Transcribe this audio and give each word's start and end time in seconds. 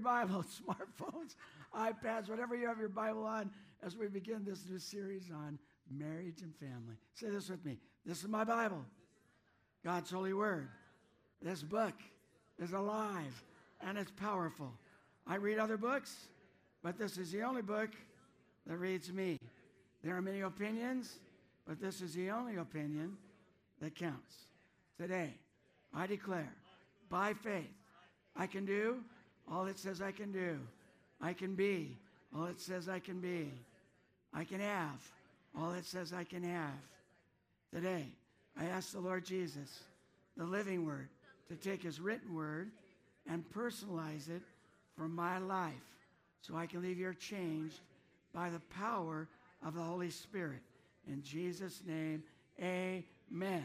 your 0.00 0.12
Bible, 0.12 0.44
smartphones, 0.66 1.34
iPads, 1.74 2.28
whatever 2.28 2.56
you 2.56 2.66
have 2.66 2.78
your 2.78 2.88
Bible 2.88 3.24
on, 3.24 3.50
as 3.82 3.96
we 3.96 4.08
begin 4.08 4.44
this 4.44 4.64
new 4.68 4.78
series 4.78 5.30
on 5.32 5.58
marriage 5.90 6.42
and 6.42 6.54
family. 6.56 6.96
Say 7.14 7.28
this 7.30 7.48
with 7.48 7.64
me. 7.64 7.78
This 8.04 8.22
is 8.22 8.28
my 8.28 8.44
Bible, 8.44 8.84
God's 9.84 10.10
holy 10.10 10.32
word. 10.32 10.68
This 11.42 11.62
book 11.62 11.94
is 12.58 12.72
alive 12.72 13.42
and 13.82 13.98
it's 13.98 14.10
powerful. 14.12 14.72
I 15.26 15.36
read 15.36 15.58
other 15.58 15.76
books, 15.76 16.28
but 16.82 16.98
this 16.98 17.18
is 17.18 17.32
the 17.32 17.42
only 17.42 17.62
book 17.62 17.90
that 18.66 18.76
reads 18.76 19.12
me. 19.12 19.38
There 20.02 20.16
are 20.16 20.22
many 20.22 20.40
opinions, 20.40 21.18
but 21.66 21.80
this 21.80 22.00
is 22.00 22.14
the 22.14 22.30
only 22.30 22.56
opinion 22.56 23.16
that 23.80 23.94
counts. 23.94 24.46
Today, 24.98 25.34
I 25.94 26.06
declare 26.06 26.52
by 27.08 27.34
faith, 27.34 27.64
I 28.36 28.46
can 28.46 28.64
do 28.64 29.00
all 29.50 29.66
it 29.66 29.78
says 29.78 30.00
I 30.00 30.12
can 30.12 30.32
do. 30.32 30.58
I 31.20 31.32
can 31.32 31.54
be 31.54 31.96
all 32.36 32.46
it 32.46 32.60
says 32.60 32.88
I 32.88 32.98
can 32.98 33.20
be. 33.20 33.50
I 34.32 34.44
can 34.44 34.60
have 34.60 35.00
all 35.58 35.72
it 35.72 35.84
says 35.84 36.12
I 36.12 36.24
can 36.24 36.42
have. 36.42 36.70
Today, 37.72 38.06
I 38.58 38.66
ask 38.66 38.92
the 38.92 39.00
Lord 39.00 39.24
Jesus, 39.24 39.82
the 40.36 40.44
living 40.44 40.84
word, 40.84 41.08
to 41.48 41.56
take 41.56 41.82
his 41.82 42.00
written 42.00 42.34
word 42.34 42.70
and 43.28 43.44
personalize 43.52 44.28
it 44.28 44.42
for 44.96 45.08
my 45.08 45.38
life 45.38 45.72
so 46.40 46.56
I 46.56 46.66
can 46.66 46.82
leave 46.82 46.96
here 46.96 47.14
changed 47.14 47.80
by 48.32 48.50
the 48.50 48.60
power 48.78 49.28
of 49.66 49.74
the 49.74 49.82
Holy 49.82 50.10
Spirit. 50.10 50.60
In 51.08 51.22
Jesus' 51.22 51.82
name, 51.86 52.22
amen. 52.60 53.64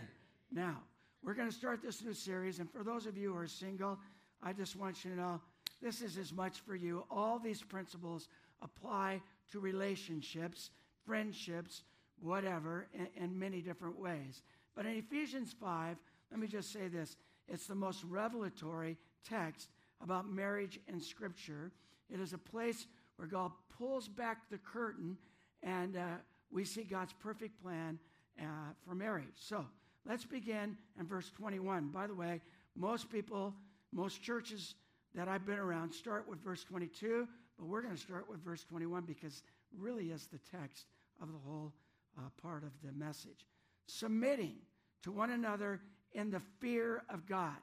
Now, 0.51 0.77
we're 1.23 1.33
going 1.33 1.49
to 1.49 1.55
start 1.55 1.81
this 1.81 2.03
new 2.03 2.13
series, 2.13 2.59
and 2.59 2.69
for 2.69 2.83
those 2.83 3.05
of 3.05 3.17
you 3.17 3.33
who 3.33 3.39
are 3.39 3.47
single, 3.47 3.97
I 4.41 4.53
just 4.53 4.75
want 4.75 5.03
you 5.03 5.11
to 5.11 5.17
know 5.17 5.41
this 5.85 6.01
is 6.01 6.17
as 6.17 6.33
much 6.33 6.61
for 6.61 6.75
you. 6.75 7.03
All 7.11 7.37
these 7.37 7.61
principles 7.61 8.27
apply 8.63 9.21
to 9.51 9.59
relationships, 9.59 10.71
friendships, 11.05 11.83
whatever, 12.19 12.87
in, 12.91 13.07
in 13.23 13.37
many 13.37 13.61
different 13.61 13.99
ways. 13.99 14.41
But 14.75 14.87
in 14.87 14.93
Ephesians 14.93 15.53
5, 15.61 15.97
let 16.31 16.39
me 16.39 16.47
just 16.47 16.73
say 16.73 16.87
this 16.87 17.17
it's 17.47 17.67
the 17.67 17.75
most 17.75 18.03
revelatory 18.03 18.97
text 19.23 19.69
about 20.01 20.27
marriage 20.27 20.79
in 20.87 20.99
Scripture. 20.99 21.71
It 22.11 22.19
is 22.19 22.33
a 22.33 22.39
place 22.39 22.87
where 23.17 23.27
God 23.27 23.51
pulls 23.77 24.07
back 24.07 24.49
the 24.49 24.57
curtain 24.57 25.15
and 25.61 25.97
uh, 25.97 26.15
we 26.51 26.65
see 26.65 26.81
God's 26.81 27.13
perfect 27.13 27.61
plan 27.61 27.99
uh, 28.41 28.73
for 28.87 28.95
marriage. 28.95 29.25
So 29.39 29.63
let's 30.03 30.25
begin 30.25 30.77
in 30.99 31.05
verse 31.05 31.29
21. 31.37 31.89
By 31.89 32.07
the 32.07 32.15
way, 32.15 32.41
most 32.75 33.11
people, 33.11 33.53
most 33.93 34.23
churches 34.23 34.73
that 35.15 35.27
I've 35.27 35.45
been 35.45 35.59
around 35.59 35.93
start 35.93 36.27
with 36.27 36.43
verse 36.43 36.63
22, 36.63 37.27
but 37.57 37.67
we're 37.67 37.81
going 37.81 37.95
to 37.95 38.01
start 38.01 38.29
with 38.29 38.43
verse 38.43 38.63
21 38.63 39.03
because 39.03 39.43
really 39.77 40.11
is 40.11 40.27
the 40.27 40.39
text 40.57 40.85
of 41.21 41.29
the 41.31 41.39
whole 41.47 41.71
uh, 42.17 42.21
part 42.41 42.63
of 42.63 42.71
the 42.83 42.91
message. 42.91 43.45
Submitting 43.87 44.55
to 45.03 45.11
one 45.11 45.31
another 45.31 45.81
in 46.13 46.31
the 46.31 46.41
fear 46.59 47.03
of 47.09 47.25
God. 47.27 47.55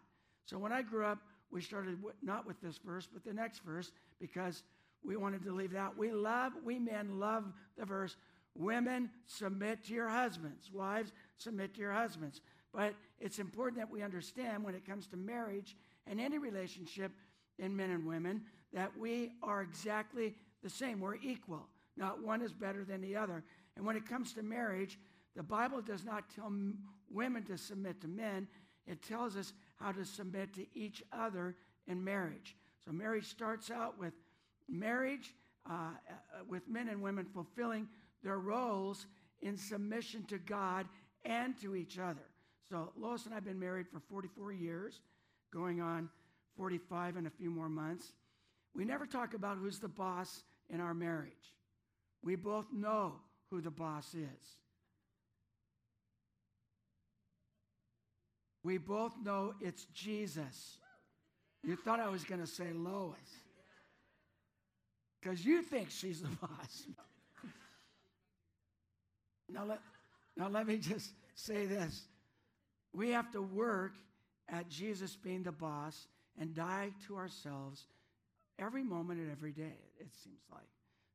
So 0.47 0.59
when 0.59 0.73
I 0.73 0.83
grew 0.83 1.05
up, 1.05 1.19
we 1.51 1.61
started 1.61 1.99
not 2.23 2.47
with 2.47 2.61
this 2.61 2.79
verse, 2.79 3.07
but 3.13 3.25
the 3.25 3.35
next 3.35 3.61
verse 3.61 3.93
because 4.19 4.63
we 5.05 5.17
wanted 5.17 5.43
to 5.45 5.53
leave 5.53 5.73
that. 5.73 5.97
We 5.97 6.13
love, 6.13 6.53
we 6.65 6.79
men 6.79 7.19
love 7.19 7.45
the 7.77 7.85
verse, 7.85 8.17
women 8.55 9.11
submit 9.27 9.85
to 9.85 9.93
your 9.93 10.09
husbands, 10.09 10.71
wives 10.73 11.13
submit 11.37 11.75
to 11.75 11.81
your 11.81 11.93
husbands. 11.93 12.41
But 12.73 12.95
it's 13.21 13.39
important 13.39 13.79
that 13.79 13.91
we 13.91 14.03
understand 14.03 14.65
when 14.65 14.75
it 14.75 14.87
comes 14.87 15.07
to 15.09 15.17
marriage 15.17 15.77
and 16.07 16.21
any 16.21 16.39
relationship 16.39 17.13
in 17.59 17.77
men 17.77 17.91
and 17.91 18.07
women 18.07 18.43
that 18.73 18.97
we 18.99 19.33
are 19.43 19.63
exactly 19.63 20.35
the 20.63 20.71
same. 20.71 21.01
We're 21.01 21.17
equal. 21.17 21.67
Not 21.97 22.23
one 22.23 22.41
is 22.41 22.53
better 22.53 22.85
than 22.85 23.01
the 23.01 23.17
other. 23.17 23.45
And 23.77 23.85
when 23.85 23.97
it 23.97 24.09
comes 24.09 24.33
to 24.35 24.43
marriage, 24.43 24.99
the 25.37 25.43
Bible 25.43 25.81
does 25.81 26.05
not 26.05 26.25
tell 26.35 26.53
women 27.11 27.45
to 27.45 27.59
submit 27.59 28.01
to 28.01 28.09
men, 28.09 28.49
it 28.87 29.03
tells 29.03 29.37
us 29.37 29.53
how 29.77 29.93
to 29.93 30.05
submit 30.05 30.55
to 30.55 30.67
each 30.75 31.03
other 31.13 31.57
in 31.87 32.03
marriage. 32.03 32.57
So 32.85 32.93
marriage 32.93 33.27
starts 33.27 33.71
out 33.71 33.99
with 33.99 34.13
marriage, 34.69 35.35
uh, 35.69 35.73
uh, 35.73 36.45
with 36.49 36.69
men 36.69 36.89
and 36.89 37.03
women 37.03 37.27
fulfilling 37.33 37.89
their 38.23 38.39
roles 38.39 39.07
in 39.41 39.57
submission 39.57 40.25
to 40.25 40.39
God 40.39 40.87
and 41.25 41.59
to 41.61 41.77
each 41.77 41.99
other. 41.99 42.23
So 42.69 42.93
Lois 42.97 43.25
and 43.25 43.35
I 43.35 43.37
have 43.37 43.45
been 43.45 43.61
married 43.61 43.87
for 43.93 44.01
44 44.01 44.53
years, 44.53 45.01
going 45.53 45.81
on 45.81 46.09
45 46.57 47.17
in 47.17 47.27
a 47.27 47.31
few 47.31 47.51
more 47.51 47.69
months. 47.69 48.13
We 48.75 48.85
never 48.85 49.07
talk 49.07 49.35
about 49.35 49.59
who's 49.59 49.79
the 49.79 49.89
boss 49.89 50.43
in 50.71 50.81
our 50.81 50.95
marriage. 50.95 51.33
We 52.23 52.37
both 52.37 52.67
know 52.73 53.15
who 53.51 53.61
the 53.61 53.71
boss 53.71 54.15
is. 54.15 54.57
We 58.65 58.79
both 58.79 59.13
know 59.23 59.55
it's 59.61 59.85
Jesus. 59.87 60.79
You 61.65 61.77
thought 61.77 62.01
I 62.01 62.09
was 62.09 62.25
going 62.25 62.41
to 62.41 62.47
say 62.47 62.73
Lois. 62.73 63.19
Because 65.21 65.45
you 65.45 65.63
think 65.63 65.91
she's 65.91 66.23
the 66.23 66.29
boss. 66.41 66.83
now, 69.49 69.65
let, 69.65 69.81
now, 70.37 70.49
let 70.49 70.67
me 70.67 70.79
just 70.79 71.11
say 71.35 71.67
this. 71.67 72.03
We 72.93 73.11
have 73.11 73.31
to 73.33 73.43
work 73.43 73.93
at 74.49 74.69
Jesus 74.69 75.17
being 75.17 75.43
the 75.43 75.53
boss 75.53 76.07
and 76.41 76.55
die 76.55 76.91
to 77.07 77.17
ourselves 77.17 77.87
every 78.59 78.83
moment 78.83 79.21
and 79.21 79.31
every 79.31 79.53
day, 79.53 79.79
it 79.99 80.09
seems 80.23 80.41
like. 80.51 80.69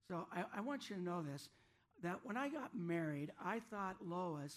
So 0.07 0.25
I, 0.31 0.43
I 0.57 0.61
want 0.61 0.89
you 0.89 0.95
to 0.95 1.01
know 1.01 1.21
this 1.21 1.49
that 2.03 2.19
when 2.23 2.37
I 2.37 2.47
got 2.49 2.75
married, 2.75 3.31
I 3.43 3.59
thought 3.71 3.95
Lois 4.05 4.55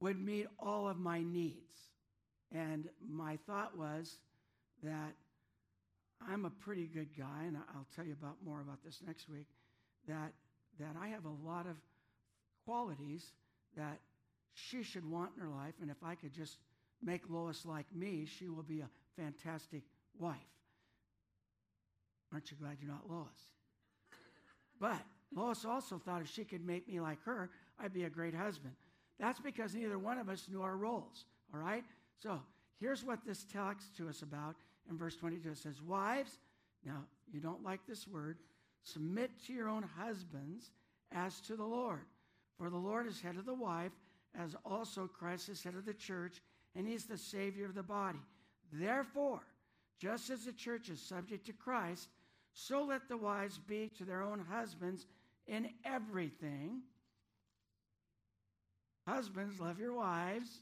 would 0.00 0.24
meet 0.24 0.46
all 0.58 0.88
of 0.88 0.98
my 0.98 1.20
needs. 1.22 1.74
And 2.52 2.88
my 3.08 3.38
thought 3.46 3.76
was 3.76 4.16
that 4.82 5.12
I'm 6.26 6.44
a 6.44 6.50
pretty 6.50 6.86
good 6.86 7.08
guy, 7.16 7.44
and 7.46 7.56
I'll 7.56 7.86
tell 7.94 8.04
you 8.04 8.12
about 8.12 8.36
more 8.44 8.60
about 8.60 8.84
this 8.84 9.00
next 9.06 9.28
week, 9.28 9.46
that, 10.06 10.32
that 10.78 10.94
I 11.00 11.08
have 11.08 11.24
a 11.24 11.48
lot 11.48 11.66
of 11.66 11.76
qualities 12.64 13.32
that 13.76 13.98
she 14.54 14.82
should 14.82 15.08
want 15.08 15.30
in 15.36 15.42
her 15.42 15.48
life, 15.48 15.74
and 15.80 15.90
if 15.90 16.02
I 16.04 16.14
could 16.14 16.34
just 16.34 16.58
make 17.02 17.22
Lois 17.28 17.64
like 17.64 17.86
me, 17.94 18.26
she 18.26 18.48
will 18.48 18.62
be 18.62 18.80
a 18.80 18.88
fantastic 19.16 19.82
wife. 20.18 20.36
Aren't 22.32 22.50
you 22.50 22.56
glad 22.60 22.78
you're 22.80 22.90
not 22.90 23.10
Lois? 23.10 23.28
But 24.80 25.00
Lois 25.34 25.64
also 25.64 25.98
thought 25.98 26.22
if 26.22 26.28
she 26.28 26.44
could 26.44 26.64
make 26.64 26.88
me 26.88 27.00
like 27.00 27.22
her, 27.24 27.50
I'd 27.78 27.92
be 27.92 28.04
a 28.04 28.10
great 28.10 28.34
husband. 28.34 28.74
That's 29.18 29.40
because 29.40 29.74
neither 29.74 29.98
one 29.98 30.18
of 30.18 30.28
us 30.28 30.48
knew 30.50 30.62
our 30.62 30.76
roles, 30.76 31.24
all 31.52 31.60
right? 31.60 31.84
So 32.18 32.40
here's 32.78 33.04
what 33.04 33.24
this 33.24 33.44
talks 33.44 33.90
to 33.96 34.08
us 34.08 34.22
about 34.22 34.56
in 34.88 34.96
verse 34.96 35.16
22. 35.16 35.50
It 35.50 35.58
says, 35.58 35.82
Wives, 35.82 36.38
now 36.84 37.04
you 37.32 37.40
don't 37.40 37.62
like 37.62 37.80
this 37.86 38.08
word, 38.08 38.38
submit 38.82 39.30
to 39.46 39.52
your 39.52 39.68
own 39.68 39.84
husbands 39.98 40.70
as 41.12 41.40
to 41.42 41.56
the 41.56 41.64
Lord. 41.64 42.06
For 42.58 42.70
the 42.70 42.76
Lord 42.76 43.06
is 43.06 43.20
head 43.20 43.36
of 43.36 43.46
the 43.46 43.54
wife, 43.54 43.92
as 44.38 44.56
also 44.64 45.06
Christ 45.06 45.48
is 45.48 45.62
head 45.62 45.74
of 45.74 45.84
the 45.84 45.94
church, 45.94 46.40
and 46.74 46.86
he's 46.86 47.04
the 47.04 47.18
Savior 47.18 47.66
of 47.66 47.74
the 47.74 47.82
body. 47.82 48.20
Therefore, 48.72 49.40
just 49.98 50.30
as 50.30 50.44
the 50.44 50.52
church 50.52 50.88
is 50.88 51.00
subject 51.00 51.46
to 51.46 51.52
Christ, 51.52 52.08
so 52.52 52.84
let 52.84 53.08
the 53.08 53.16
wives 53.16 53.58
be 53.58 53.90
to 53.98 54.04
their 54.04 54.22
own 54.22 54.44
husbands 54.50 55.06
in 55.46 55.70
everything. 55.84 56.82
Husbands, 59.06 59.60
love 59.60 59.78
your 59.78 59.94
wives. 59.94 60.60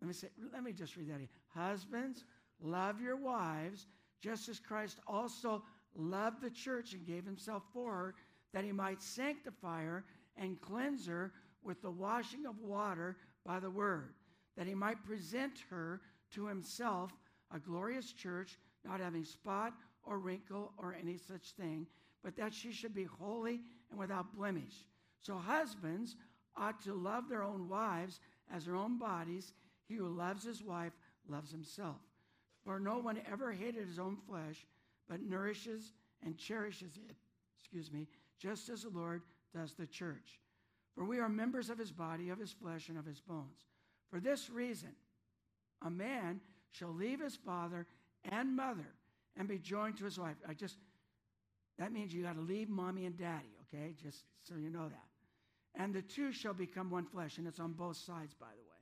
Let 0.00 0.08
me 0.08 0.14
say, 0.14 0.28
let 0.52 0.62
me 0.62 0.72
just 0.72 0.96
read 0.96 1.10
that 1.10 1.18
here. 1.18 1.28
Husbands, 1.48 2.24
love 2.60 3.00
your 3.00 3.16
wives, 3.16 3.86
just 4.20 4.48
as 4.48 4.60
Christ 4.60 4.98
also 5.06 5.64
loved 5.96 6.40
the 6.40 6.50
church 6.50 6.92
and 6.92 7.06
gave 7.06 7.24
himself 7.24 7.64
for 7.72 7.92
her, 7.92 8.14
that 8.52 8.64
he 8.64 8.72
might 8.72 9.02
sanctify 9.02 9.84
her 9.84 10.04
and 10.36 10.60
cleanse 10.60 11.06
her 11.06 11.32
with 11.62 11.82
the 11.82 11.90
washing 11.90 12.46
of 12.46 12.60
water 12.60 13.16
by 13.44 13.58
the 13.58 13.70
word, 13.70 14.14
that 14.56 14.66
he 14.66 14.74
might 14.74 15.04
present 15.04 15.64
her 15.70 16.00
to 16.34 16.46
himself 16.46 17.12
a 17.54 17.58
glorious 17.58 18.12
church, 18.12 18.58
not 18.84 19.00
having 19.00 19.24
spot 19.24 19.72
or 20.02 20.18
wrinkle 20.18 20.72
or 20.78 20.94
any 20.94 21.16
such 21.16 21.52
thing, 21.52 21.86
but 22.22 22.36
that 22.36 22.52
she 22.52 22.72
should 22.72 22.94
be 22.94 23.04
holy 23.04 23.60
and 23.90 23.98
without 23.98 24.34
blemish. 24.34 24.86
So, 25.20 25.36
husbands 25.36 26.16
ought 26.56 26.82
to 26.84 26.94
love 26.94 27.28
their 27.28 27.42
own 27.42 27.68
wives 27.68 28.20
as 28.52 28.64
their 28.64 28.76
own 28.76 28.98
bodies. 28.98 29.52
He 29.86 29.94
who 29.94 30.08
loves 30.08 30.44
his 30.44 30.62
wife 30.62 30.92
loves 31.28 31.50
himself. 31.50 32.00
For 32.64 32.78
no 32.78 32.98
one 32.98 33.20
ever 33.30 33.52
hated 33.52 33.86
his 33.86 33.98
own 33.98 34.16
flesh, 34.28 34.66
but 35.08 35.22
nourishes 35.22 35.92
and 36.24 36.36
cherishes 36.36 36.98
it, 37.08 37.16
excuse 37.58 37.92
me, 37.92 38.08
just 38.38 38.68
as 38.68 38.82
the 38.82 38.90
Lord 38.90 39.22
does 39.54 39.72
the 39.72 39.86
church. 39.86 40.40
For 40.94 41.04
we 41.04 41.18
are 41.20 41.28
members 41.28 41.70
of 41.70 41.78
his 41.78 41.92
body, 41.92 42.28
of 42.30 42.38
his 42.38 42.52
flesh, 42.52 42.88
and 42.88 42.98
of 42.98 43.06
his 43.06 43.20
bones. 43.20 43.66
For 44.10 44.20
this 44.20 44.50
reason, 44.50 44.90
a 45.82 45.90
man 45.90 46.40
shall 46.72 46.92
leave 46.92 47.20
his 47.20 47.36
father 47.36 47.86
and 48.24 48.54
mother 48.56 48.88
and 49.36 49.48
be 49.48 49.58
joined 49.58 49.96
to 49.98 50.04
his 50.04 50.18
wife. 50.18 50.36
I 50.48 50.54
just, 50.54 50.76
that 51.78 51.92
means 51.92 52.12
you 52.12 52.22
got 52.22 52.34
to 52.34 52.40
leave 52.40 52.68
mommy 52.68 53.06
and 53.06 53.16
daddy, 53.16 53.54
okay? 53.62 53.94
Just 54.02 54.24
so 54.42 54.54
you 54.56 54.70
know 54.70 54.88
that. 54.88 55.80
And 55.80 55.94
the 55.94 56.02
two 56.02 56.32
shall 56.32 56.54
become 56.54 56.90
one 56.90 57.04
flesh, 57.04 57.38
and 57.38 57.46
it's 57.46 57.60
on 57.60 57.72
both 57.72 57.96
sides, 57.96 58.34
by 58.34 58.46
the 58.46 58.62
way. 58.62 58.78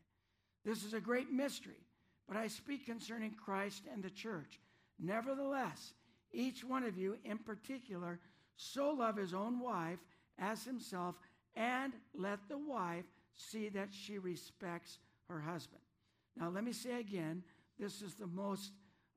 This 0.64 0.84
is 0.84 0.94
a 0.94 1.00
great 1.00 1.31
mystery, 1.31 1.84
but 2.26 2.37
I 2.37 2.48
speak 2.48 2.87
concerning 2.87 3.32
Christ 3.32 3.82
and 3.93 4.02
the 4.02 4.10
church. 4.10 4.58
Nevertheless, 4.98 5.93
each 6.32 6.64
one 6.64 6.84
of 6.84 6.96
you 6.96 7.19
in 7.25 7.38
particular, 7.38 8.19
so 8.56 8.90
love 8.90 9.16
his 9.16 9.34
own 9.34 9.60
wife 9.60 9.98
as 10.38 10.64
himself, 10.64 11.16
and 11.54 11.93
let 12.14 12.48
the 12.48 12.58
wife 12.58 13.04
see 13.34 13.69
that 13.70 13.88
she 13.93 14.19
respects 14.19 14.98
her 15.28 15.40
husband. 15.40 15.82
Now, 16.38 16.50
let 16.50 16.65
me 16.65 16.73
say 16.73 17.00
again 17.00 17.43
this 17.79 18.03
is 18.03 18.15
the 18.15 18.27
most 18.27 18.73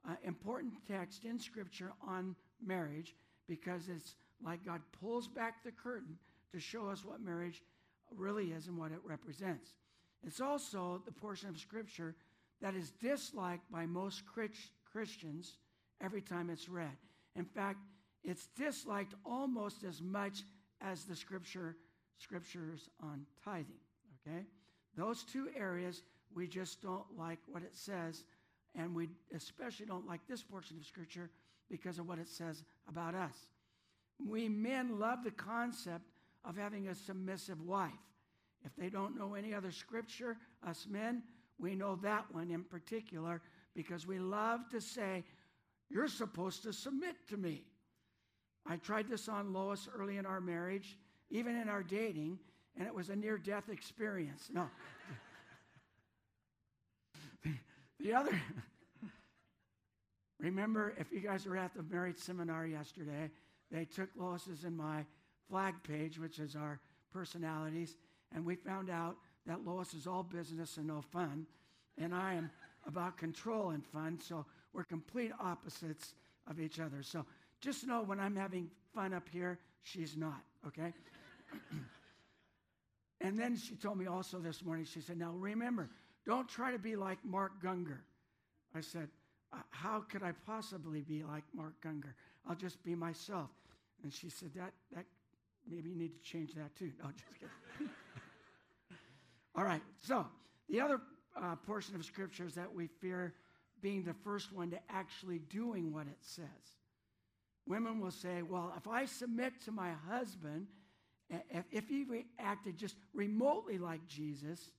uh, 0.07 0.15
important 0.23 0.73
text 0.87 1.25
in 1.25 1.39
Scripture 1.39 1.91
on 2.05 2.35
marriage 2.65 3.15
because 3.47 3.89
it's 3.89 4.15
like 4.43 4.65
God 4.65 4.81
pulls 4.99 5.27
back 5.27 5.63
the 5.63 5.71
curtain 5.71 6.17
to 6.51 6.59
show 6.59 6.87
us 6.89 7.03
what 7.03 7.21
marriage 7.21 7.61
really 8.15 8.51
is 8.51 8.67
and 8.67 8.77
what 8.77 8.91
it 8.91 8.99
represents. 9.03 9.73
It's 10.25 10.41
also 10.41 11.01
the 11.05 11.11
portion 11.11 11.49
of 11.49 11.57
Scripture 11.57 12.15
that 12.61 12.75
is 12.75 12.91
disliked 13.01 13.69
by 13.71 13.85
most 13.85 14.23
Christians 14.91 15.57
every 16.01 16.21
time 16.21 16.49
it's 16.49 16.69
read. 16.69 16.97
In 17.35 17.45
fact, 17.45 17.79
it's 18.23 18.47
disliked 18.57 19.13
almost 19.25 19.83
as 19.83 20.01
much 20.01 20.43
as 20.81 21.05
the 21.05 21.15
scripture 21.15 21.75
scriptures 22.17 22.89
on 23.01 23.25
tithing. 23.43 23.79
Okay? 24.27 24.45
Those 24.95 25.23
two 25.23 25.47
areas 25.55 26.01
we 26.35 26.47
just 26.47 26.81
don't 26.81 27.05
like 27.17 27.39
what 27.47 27.63
it 27.63 27.75
says, 27.75 28.23
and 28.75 28.95
we 28.95 29.09
especially 29.35 29.85
don't 29.85 30.07
like 30.07 30.21
this 30.27 30.43
portion 30.43 30.77
of 30.77 30.85
scripture 30.85 31.29
because 31.69 31.99
of 31.99 32.07
what 32.07 32.19
it 32.19 32.27
says 32.27 32.63
about 32.87 33.15
us. 33.15 33.35
We 34.25 34.49
men 34.49 34.99
love 34.99 35.23
the 35.23 35.31
concept 35.31 36.05
of 36.45 36.57
having 36.57 36.87
a 36.87 36.95
submissive 36.95 37.61
wife. 37.61 37.91
If 38.65 38.75
they 38.75 38.89
don't 38.89 39.17
know 39.17 39.35
any 39.35 39.53
other 39.53 39.71
scripture, 39.71 40.37
us 40.67 40.85
men, 40.89 41.23
we 41.57 41.75
know 41.75 41.95
that 41.97 42.25
one 42.33 42.51
in 42.51 42.63
particular 42.63 43.41
because 43.75 44.05
we 44.05 44.19
love 44.19 44.61
to 44.71 44.81
say, 44.81 45.23
You're 45.89 46.07
supposed 46.07 46.63
to 46.63 46.73
submit 46.73 47.15
to 47.29 47.37
me. 47.37 47.63
I 48.67 48.75
tried 48.77 49.09
this 49.09 49.27
on 49.27 49.53
Lois 49.53 49.87
early 49.97 50.17
in 50.17 50.25
our 50.25 50.41
marriage, 50.41 50.97
even 51.29 51.55
in 51.55 51.69
our 51.69 51.83
dating, 51.83 52.39
and 52.77 52.87
it 52.87 52.93
was 52.93 53.09
a 53.09 53.15
near 53.15 53.37
death 53.37 53.69
experience. 53.69 54.49
No. 54.53 54.69
The, 57.99 58.07
the 58.07 58.13
other, 58.13 58.41
remember, 60.39 60.93
if 60.97 61.11
you 61.11 61.19
guys 61.19 61.45
were 61.45 61.57
at 61.57 61.73
the 61.73 61.83
marriage 61.83 62.17
seminar 62.17 62.65
yesterday, 62.65 63.29
they 63.71 63.85
took 63.85 64.09
Lois's 64.15 64.63
and 64.63 64.75
my 64.75 65.05
flag 65.49 65.75
page, 65.83 66.19
which 66.19 66.39
is 66.39 66.55
our 66.55 66.79
personalities, 67.11 67.95
and 68.33 68.45
we 68.45 68.55
found 68.55 68.89
out 68.89 69.15
that 69.45 69.65
Lois 69.65 69.93
is 69.93 70.07
all 70.07 70.23
business 70.23 70.77
and 70.77 70.87
no 70.87 71.01
fun, 71.01 71.45
and 71.97 72.13
I 72.13 72.35
am 72.35 72.51
about 72.87 73.17
control 73.17 73.71
and 73.71 73.85
fun, 73.85 74.19
so 74.21 74.45
we're 74.73 74.83
complete 74.83 75.31
opposites 75.39 76.13
of 76.47 76.59
each 76.59 76.79
other. 76.79 77.01
So 77.01 77.25
just 77.61 77.85
know 77.85 78.01
when 78.03 78.19
I'm 78.19 78.35
having 78.35 78.69
fun 78.93 79.13
up 79.13 79.27
here, 79.31 79.59
she's 79.83 80.15
not, 80.15 80.41
okay? 80.67 80.93
and 83.21 83.37
then 83.37 83.57
she 83.57 83.75
told 83.75 83.97
me 83.97 84.07
also 84.07 84.39
this 84.39 84.63
morning, 84.63 84.85
she 84.85 85.01
said, 85.01 85.17
Now 85.17 85.31
remember, 85.31 85.89
don't 86.29 86.47
try 86.47 86.71
to 86.71 86.77
be 86.77 86.95
like 86.95 87.17
Mark 87.25 87.61
Gungor. 87.63 88.01
I 88.75 88.81
said, 88.81 89.09
uh, 89.51 89.57
How 89.71 90.01
could 90.01 90.21
I 90.21 90.31
possibly 90.45 91.01
be 91.01 91.23
like 91.23 91.43
Mark 91.55 91.73
Gungor? 91.83 92.13
I'll 92.47 92.55
just 92.55 92.83
be 92.83 92.93
myself. 92.93 93.49
And 94.03 94.13
she 94.13 94.29
said, 94.29 94.51
That, 94.55 94.71
that 94.95 95.05
maybe 95.67 95.89
you 95.89 95.95
need 95.95 96.11
to 96.13 96.21
change 96.21 96.53
that 96.53 96.75
too. 96.75 96.91
No, 97.03 97.09
just 97.11 97.33
kidding. 97.33 97.89
All 99.55 99.63
right, 99.63 99.81
so 100.01 100.27
the 100.69 100.79
other 100.79 101.01
uh, 101.35 101.55
portion 101.55 101.95
of 101.95 102.05
scripture 102.05 102.45
is 102.45 102.53
that 102.53 102.71
we 102.71 102.87
fear 103.01 103.33
being 103.81 104.03
the 104.03 104.13
first 104.13 104.53
one 104.53 104.69
to 104.69 104.79
actually 104.89 105.39
doing 105.39 105.91
what 105.91 106.05
it 106.05 106.17
says. 106.21 106.45
Women 107.67 107.99
will 107.99 108.11
say, 108.11 108.43
Well, 108.43 108.71
if 108.77 108.87
I 108.87 109.05
submit 109.05 109.53
to 109.65 109.71
my 109.71 109.93
husband, 110.07 110.67
if, 111.49 111.65
if 111.71 111.87
he 111.87 112.05
acted 112.37 112.77
just 112.77 112.97
remotely 113.15 113.79
like 113.79 114.05
Jesus, 114.07 114.69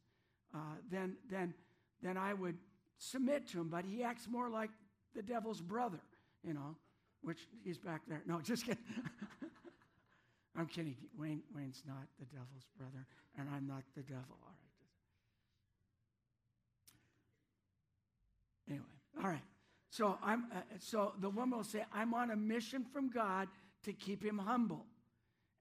uh, 0.55 0.59
then, 0.91 1.17
then, 1.31 1.55
then 2.03 2.17
I 2.17 2.35
would 2.35 2.57
submit 2.99 3.49
to 3.49 3.61
him. 3.61 3.69
But 3.69 3.85
he 3.85 4.03
acts 4.03 4.27
more 4.29 4.49
like 4.49 4.71
the 5.15 5.23
devil's 5.23 5.61
brother, 5.61 6.01
you 6.45 6.55
know, 6.55 6.77
which 7.23 7.49
he's 7.65 7.79
back 7.79 8.03
there. 8.09 8.23
No, 8.27 8.41
just 8.43 8.67
kidding. 8.67 8.83
I'm 10.57 10.67
kidding. 10.67 10.97
Wayne, 11.19 11.43
Wayne's 11.55 11.83
not 11.87 12.07
the 12.19 12.27
devil's 12.27 12.67
brother, 12.77 13.07
and 13.39 13.49
I'm 13.55 13.67
not 13.67 13.83
the 13.97 14.03
devil. 14.03 14.37
All 14.43 14.49
right. 14.49 14.57
Anyway, 18.69 18.85
all 19.23 19.31
right. 19.31 19.43
So 19.91 20.19
I'm. 20.23 20.47
Uh, 20.55 20.61
so 20.79 21.13
the 21.21 21.31
woman 21.31 21.59
will 21.59 21.65
say, 21.65 21.85
"I'm 21.93 22.15
on 22.15 22.31
a 22.31 22.37
mission 22.37 22.85
from 22.85 23.11
God 23.11 23.49
to 23.85 23.93
keep 23.93 24.25
him 24.25 24.39
humble," 24.39 24.87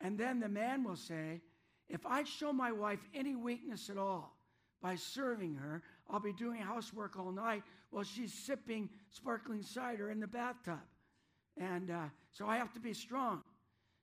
and 0.02 0.18
then 0.18 0.40
the 0.40 0.50
man 0.50 0.84
will 0.84 0.96
say, 0.96 1.42
"If 1.88 2.06
I 2.06 2.24
show 2.24 2.52
my 2.52 2.72
wife 2.72 3.00
any 3.14 3.36
weakness 3.36 3.90
at 3.90 3.98
all 3.98 4.39
by 4.82 4.96
serving 4.96 5.56
her, 5.56 5.82
I'll 6.10 6.20
be 6.20 6.34
doing 6.34 6.62
housework 6.62 7.18
all 7.18 7.32
night 7.32 7.64
while 7.92 8.04
she's 8.04 8.34
sipping 8.34 8.90
sparkling 9.10 9.62
cider 9.62 10.10
in 10.10 10.20
the 10.20 10.28
bathtub, 10.28 10.80
and 11.58 11.92
uh, 11.92 12.06
so 12.32 12.48
I 12.48 12.58
have 12.58 12.74
to 12.74 12.80
be 12.80 12.94
strong." 12.94 13.44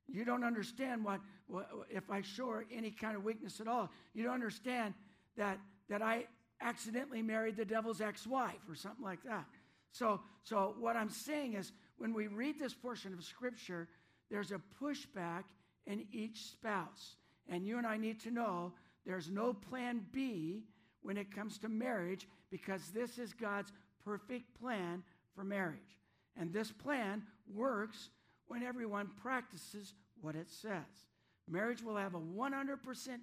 You 0.08 0.24
don't 0.24 0.44
understand 0.44 1.04
what, 1.04 1.20
what 1.48 1.68
if 1.90 2.10
I 2.10 2.20
show 2.20 2.48
her 2.50 2.64
any 2.72 2.92
kind 2.92 3.16
of 3.16 3.24
weakness 3.24 3.60
at 3.60 3.66
all. 3.66 3.90
You 4.14 4.22
don't 4.22 4.34
understand 4.34 4.94
that 5.36 5.58
that 5.88 6.00
I 6.00 6.26
accidentally 6.60 7.22
married 7.22 7.56
the 7.56 7.64
devil's 7.64 8.00
ex-wife 8.00 8.68
or 8.68 8.74
something 8.74 9.04
like 9.04 9.22
that. 9.24 9.44
So, 9.92 10.20
so 10.42 10.74
what 10.78 10.96
I'm 10.96 11.10
saying 11.10 11.54
is 11.54 11.72
when 11.98 12.12
we 12.12 12.26
read 12.26 12.58
this 12.58 12.74
portion 12.74 13.12
of 13.12 13.22
scripture, 13.24 13.88
there's 14.30 14.52
a 14.52 14.60
pushback 14.82 15.44
in 15.86 16.06
each 16.12 16.44
spouse. 16.50 17.16
And 17.48 17.66
you 17.66 17.78
and 17.78 17.86
I 17.86 17.96
need 17.96 18.20
to 18.20 18.30
know 18.30 18.72
there's 19.06 19.30
no 19.30 19.52
plan 19.52 20.04
B 20.12 20.64
when 21.02 21.16
it 21.16 21.34
comes 21.34 21.58
to 21.58 21.68
marriage 21.68 22.26
because 22.50 22.88
this 22.88 23.18
is 23.18 23.32
God's 23.32 23.72
perfect 24.04 24.52
plan 24.60 25.02
for 25.34 25.44
marriage. 25.44 26.00
And 26.36 26.52
this 26.52 26.72
plan 26.72 27.22
works 27.54 28.10
when 28.48 28.62
everyone 28.62 29.10
practices 29.22 29.94
what 30.20 30.34
it 30.34 30.50
says. 30.50 31.06
Marriage 31.48 31.82
will 31.82 31.96
have 31.96 32.14
a 32.14 32.20
100% 32.20 32.78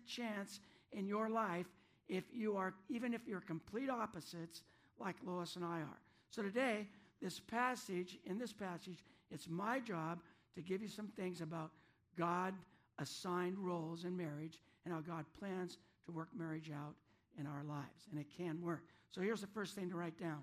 chance 0.07 0.61
in 0.93 1.05
your 1.07 1.29
life 1.29 1.67
if 2.07 2.23
you 2.33 2.55
are, 2.55 2.73
even 2.89 3.13
if 3.13 3.27
you're 3.27 3.41
complete 3.41 3.89
opposites 3.89 4.61
like 4.99 5.15
Lois 5.25 5.55
and 5.57 5.65
I 5.65 5.79
are. 5.79 5.99
So 6.29 6.41
today, 6.41 6.87
this 7.21 7.39
passage, 7.39 8.17
in 8.25 8.37
this 8.37 8.53
passage, 8.53 9.03
it's 9.31 9.49
my 9.49 9.79
job 9.79 10.19
to 10.55 10.61
give 10.61 10.81
you 10.81 10.87
some 10.87 11.07
things 11.07 11.41
about 11.41 11.71
God 12.17 12.53
assigned 12.99 13.57
roles 13.57 14.05
in 14.05 14.15
marriage 14.15 14.59
and 14.85 14.93
how 14.93 15.01
God 15.01 15.25
plans 15.39 15.77
to 16.05 16.11
work 16.11 16.29
marriage 16.37 16.71
out 16.71 16.95
in 17.39 17.47
our 17.47 17.63
lives. 17.63 18.07
And 18.11 18.19
it 18.19 18.27
can 18.35 18.61
work. 18.61 18.83
So 19.11 19.21
here's 19.21 19.41
the 19.41 19.47
first 19.47 19.75
thing 19.75 19.89
to 19.89 19.95
write 19.95 20.19
down 20.19 20.39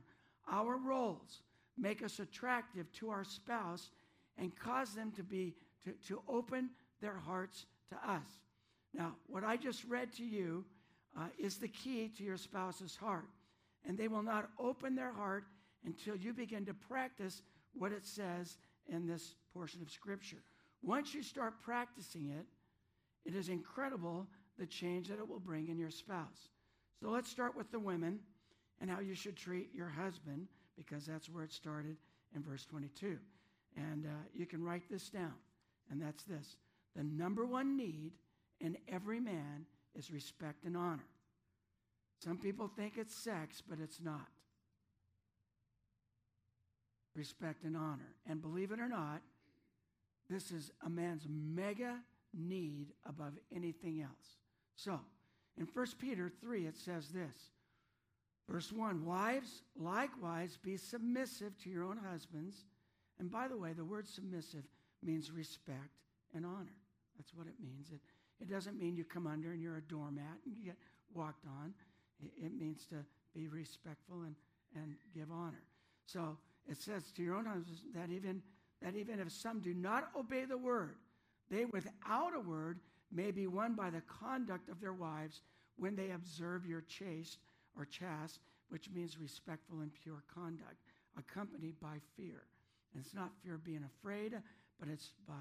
our 0.51 0.77
roles 0.77 1.43
make 1.79 2.03
us 2.03 2.19
attractive 2.19 2.91
to 2.93 3.11
our 3.11 3.25
spouse 3.25 3.91
and 4.37 4.55
cause 4.57 4.95
them 4.95 5.13
to 5.13 5.23
be 5.23 5.55
to, 5.85 5.93
to 6.09 6.21
open 6.29 6.71
their 7.01 7.17
hearts 7.17 7.67
to 7.89 7.97
us. 8.11 8.27
Now, 8.93 9.15
what 9.27 9.45
I 9.45 9.57
just 9.57 9.85
read 9.85 10.13
to 10.15 10.25
you 10.25 10.65
uh, 11.19 11.27
is 11.39 11.57
the 11.57 11.69
key 11.69 12.11
to 12.17 12.25
your 12.25 12.37
spouse's 12.37 12.97
heart. 12.97 13.29
And 13.87 13.97
they 13.97 14.09
will 14.09 14.23
not 14.23 14.51
open 14.59 14.95
their 14.95 15.13
heart 15.13 15.45
until 15.85 16.17
you 16.17 16.33
begin 16.33 16.67
to 16.67 16.75
practice 16.75 17.43
what 17.73 17.93
it 17.93 18.05
says 18.05 18.59
in 18.89 19.07
this 19.07 19.35
portion 19.55 19.81
of 19.81 19.91
Scripture. 19.91 20.43
Once 20.83 21.15
you 21.15 21.23
start 21.23 21.61
practicing 21.63 22.29
it, 22.31 22.47
it 23.25 23.35
is 23.35 23.49
incredible 23.49 24.27
the 24.59 24.67
change 24.67 25.09
that 25.09 25.19
it 25.19 25.29
will 25.29 25.41
bring 25.41 25.69
in 25.69 25.79
your 25.79 25.91
spouse. 25.91 26.49
So 27.01 27.09
let's 27.11 27.31
start 27.31 27.57
with 27.57 27.71
the 27.71 27.79
women 27.79 28.21
and 28.81 28.91
how 28.91 29.01
you 29.01 29.15
should 29.15 29.37
treat 29.37 29.75
your 29.75 29.89
husband, 29.89 30.47
because 30.77 31.05
that's 31.05 31.29
where 31.29 31.45
it 31.45 31.53
started 31.53 31.97
in 32.35 32.43
verse 32.43 32.65
22. 32.65 33.19
And 33.77 34.07
uh, 34.07 34.11
you 34.35 34.47
can 34.47 34.63
write 34.63 34.89
this 34.91 35.11
down, 35.11 35.35
and 35.91 36.01
that's 36.01 36.25
this 36.25 36.57
the 36.97 37.05
number 37.05 37.47
one 37.47 37.77
need 37.77 38.13
in 38.61 38.77
every 38.89 39.21
man 39.21 39.65
is 39.95 40.11
respect 40.11 40.65
and 40.65 40.77
honor. 40.77 41.07
Some 42.23 42.37
people 42.37 42.69
think 42.69 42.95
it's 42.97 43.15
sex, 43.15 43.63
but 43.67 43.79
it's 43.83 44.01
not. 44.01 44.29
Respect 47.15 47.65
and 47.65 47.77
honor. 47.77 48.15
And 48.29 48.43
believe 48.43 48.73
it 48.73 48.81
or 48.81 48.89
not, 48.89 49.21
this 50.29 50.51
is 50.51 50.71
a 50.85 50.91
man's 50.91 51.27
mega 51.29 51.97
need 52.35 52.89
above 53.07 53.35
anything 53.55 54.01
else. 54.03 54.39
So, 54.77 55.01
in 55.59 55.67
1 55.67 55.87
Peter 55.99 56.31
3, 56.41 56.67
it 56.67 56.77
says 56.77 57.09
this 57.09 57.51
Verse 58.51 58.73
1 58.73 59.05
Wives, 59.05 59.63
likewise, 59.79 60.59
be 60.63 60.77
submissive 60.77 61.57
to 61.63 61.71
your 61.71 61.85
own 61.85 61.99
husbands, 62.11 62.65
And 63.19 63.31
by 63.31 63.49
the 63.49 63.57
way, 63.57 63.73
the 63.73 63.85
word 63.85 64.09
submissive 64.09 64.65
means 65.03 65.31
respect 65.31 66.01
and 66.35 66.45
honor. 66.45 66.77
That's 67.17 67.35
what 67.35 67.47
it 67.47 67.55
means. 67.63 67.91
It, 67.93 68.01
it 68.41 68.51
doesn't 68.51 68.79
mean 68.79 68.97
you 68.97 69.05
come 69.05 69.27
under 69.27 69.53
and 69.53 69.61
you're 69.61 69.77
a 69.77 69.83
doormat 69.83 70.39
and 70.45 70.57
you 70.57 70.65
get 70.65 70.77
walked 71.15 71.45
on. 71.47 71.75
It, 72.25 72.47
it 72.47 72.59
means 72.59 72.87
to 72.87 72.97
be 73.35 73.47
respectful 73.47 74.23
and, 74.23 74.35
and 74.75 74.95
give 75.15 75.31
honor. 75.31 75.63
So 76.07 76.37
it 76.69 76.81
says 76.81 77.13
to 77.13 77.23
your 77.23 77.37
own 77.37 77.45
husbands 77.45 77.83
that 77.95 78.11
even, 78.11 78.43
that 78.83 78.97
even 78.97 79.21
if 79.21 79.31
some 79.31 79.61
do 79.61 79.75
not 79.75 80.09
obey 80.17 80.45
the 80.45 80.59
word, 80.59 80.97
they 81.51 81.65
without 81.65 82.35
a 82.35 82.41
word 82.41 82.79
may 83.13 83.31
be 83.31 83.47
won 83.47 83.75
by 83.75 83.91
the 83.91 84.03
conduct 84.03 84.69
of 84.69 84.81
their 84.81 84.93
wives 84.93 85.41
when 85.77 85.97
they 85.97 86.11
observe 86.11 86.67
your 86.67 86.83
chaste 86.83 87.39
or 87.77 87.85
chaste, 87.85 88.41
which 88.69 88.91
means 88.91 89.19
respectful 89.19 89.81
and 89.81 89.91
pure 89.93 90.23
conduct, 90.33 90.77
accompanied 91.19 91.79
by 91.81 91.97
fear. 92.17 92.43
And 92.93 93.05
it's 93.05 93.15
not 93.15 93.31
fear 93.43 93.55
of 93.55 93.65
being 93.65 93.85
afraid, 93.85 94.35
but 94.79 94.89
it's 94.89 95.13
by, 95.27 95.35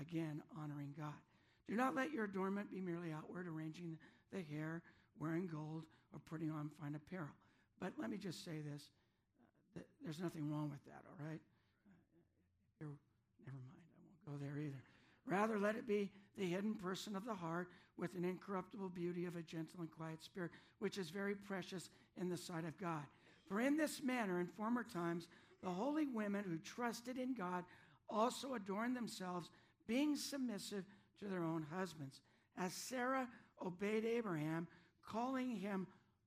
again, 0.00 0.42
honoring 0.58 0.94
God. 0.98 1.14
Do 1.68 1.76
not 1.76 1.94
let 1.94 2.12
your 2.12 2.24
adornment 2.24 2.70
be 2.70 2.80
merely 2.80 3.12
outward, 3.12 3.46
arranging 3.46 3.98
the 4.32 4.42
hair, 4.42 4.82
wearing 5.18 5.46
gold, 5.46 5.84
or 6.12 6.20
putting 6.28 6.50
on 6.50 6.70
fine 6.80 6.94
apparel. 6.94 7.34
But 7.80 7.92
let 7.98 8.10
me 8.10 8.16
just 8.16 8.44
say 8.44 8.60
this 8.60 8.90
uh, 9.76 9.80
there's 10.02 10.20
nothing 10.20 10.50
wrong 10.50 10.70
with 10.70 10.84
that, 10.86 11.02
all 11.06 11.26
right? 11.26 11.40
Uh, 12.82 12.86
never 13.46 13.58
mind, 13.58 13.86
I 13.86 14.00
won't 14.02 14.40
go 14.40 14.44
there 14.44 14.58
either. 14.58 14.82
Rather, 15.30 15.58
let 15.58 15.76
it 15.76 15.86
be 15.86 16.10
the 16.36 16.44
hidden 16.44 16.74
person 16.74 17.14
of 17.14 17.24
the 17.24 17.34
heart 17.34 17.68
with 17.96 18.16
an 18.16 18.24
incorruptible 18.24 18.88
beauty 18.88 19.26
of 19.26 19.36
a 19.36 19.42
gentle 19.42 19.80
and 19.80 19.90
quiet 19.90 20.22
spirit, 20.22 20.50
which 20.80 20.98
is 20.98 21.10
very 21.10 21.36
precious 21.36 21.88
in 22.20 22.28
the 22.28 22.36
sight 22.36 22.64
of 22.64 22.76
God. 22.78 23.04
For 23.46 23.60
in 23.60 23.76
this 23.76 24.02
manner, 24.02 24.40
in 24.40 24.46
former 24.46 24.82
times, 24.82 25.28
the 25.62 25.70
holy 25.70 26.08
women 26.08 26.44
who 26.48 26.58
trusted 26.58 27.16
in 27.16 27.34
God 27.34 27.64
also 28.08 28.54
adorned 28.54 28.96
themselves, 28.96 29.50
being 29.86 30.16
submissive 30.16 30.84
to 31.20 31.26
their 31.26 31.44
own 31.44 31.64
husbands, 31.76 32.20
as 32.58 32.72
Sarah 32.72 33.28
obeyed 33.64 34.04
Abraham, 34.04 34.66
calling 35.06 35.50
him 35.50 35.86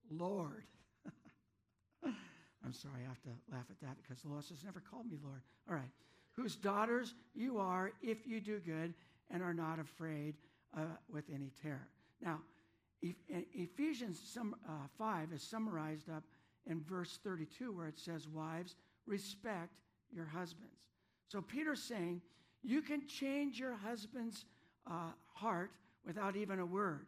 Lord. 0.10 0.63
I'm 2.05 2.74
sorry, 2.74 3.01
I 3.05 3.10
have 3.10 3.22
to 3.24 3.29
laugh 3.51 3.65
at 3.69 3.81
that 3.81 3.98
because 4.01 4.22
the 4.22 4.29
Lois 4.29 4.50
has 4.50 4.63
never 4.63 4.79
called 4.79 5.10
me 5.10 5.17
Lord. 5.22 5.41
All 5.69 5.75
right. 5.75 5.91
Whose 6.36 6.56
daughters 6.56 7.13
you 7.36 7.60
are 7.60 7.92
if 8.02 8.25
you 8.25 8.40
do 8.40 8.60
good 8.60 8.94
and 9.30 9.44
are 9.44 9.54
not 9.54 9.80
afraid 9.80 10.36
uh, 10.75 10.82
with 11.12 11.25
any 11.34 11.52
terror. 11.62 11.88
Now, 12.22 12.40
Ephesians 13.02 14.38
uh, 14.40 14.72
5 14.98 15.34
is 15.34 15.44
summarized 15.44 16.10
up 16.10 16.24
in 16.66 16.82
verse 16.82 17.20
32 17.24 17.72
where 17.72 17.88
it 17.88 18.00
says, 18.00 18.28
Wives, 18.28 18.75
respect 19.06 19.74
your 20.12 20.25
husbands. 20.25 20.88
So 21.28 21.42
Peter's 21.42 21.82
saying, 21.82 22.22
you 22.63 22.82
can 22.82 23.08
change 23.08 23.60
your 23.60 23.75
husband's 23.75 24.46
uh, 24.90 25.12
heart 25.34 25.72
without 26.06 26.36
even 26.36 26.60
a 26.60 26.66
word 26.66 27.08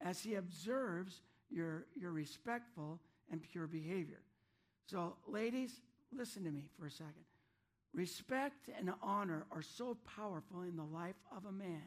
as 0.00 0.20
he 0.20 0.34
observes 0.34 1.20
your, 1.50 1.86
your 1.98 2.10
respectful 2.10 2.98
and 3.30 3.40
pure 3.42 3.66
behavior. 3.66 4.20
So, 4.86 5.16
ladies, 5.26 5.80
listen 6.16 6.44
to 6.44 6.50
me 6.50 6.68
for 6.78 6.86
a 6.86 6.90
second. 6.90 7.24
Respect 7.96 8.68
and 8.78 8.92
honor 9.02 9.46
are 9.50 9.62
so 9.62 9.96
powerful 10.16 10.60
in 10.62 10.76
the 10.76 10.84
life 10.84 11.16
of 11.34 11.46
a 11.46 11.52
man 11.52 11.82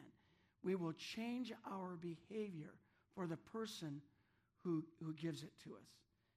we 0.62 0.74
will 0.74 0.92
change 0.92 1.52
our 1.70 1.96
behavior 1.96 2.74
for 3.14 3.28
the 3.28 3.36
person 3.36 4.02
who, 4.62 4.84
who 5.02 5.14
gives 5.14 5.44
it 5.44 5.52
to 5.64 5.70
us. 5.70 5.88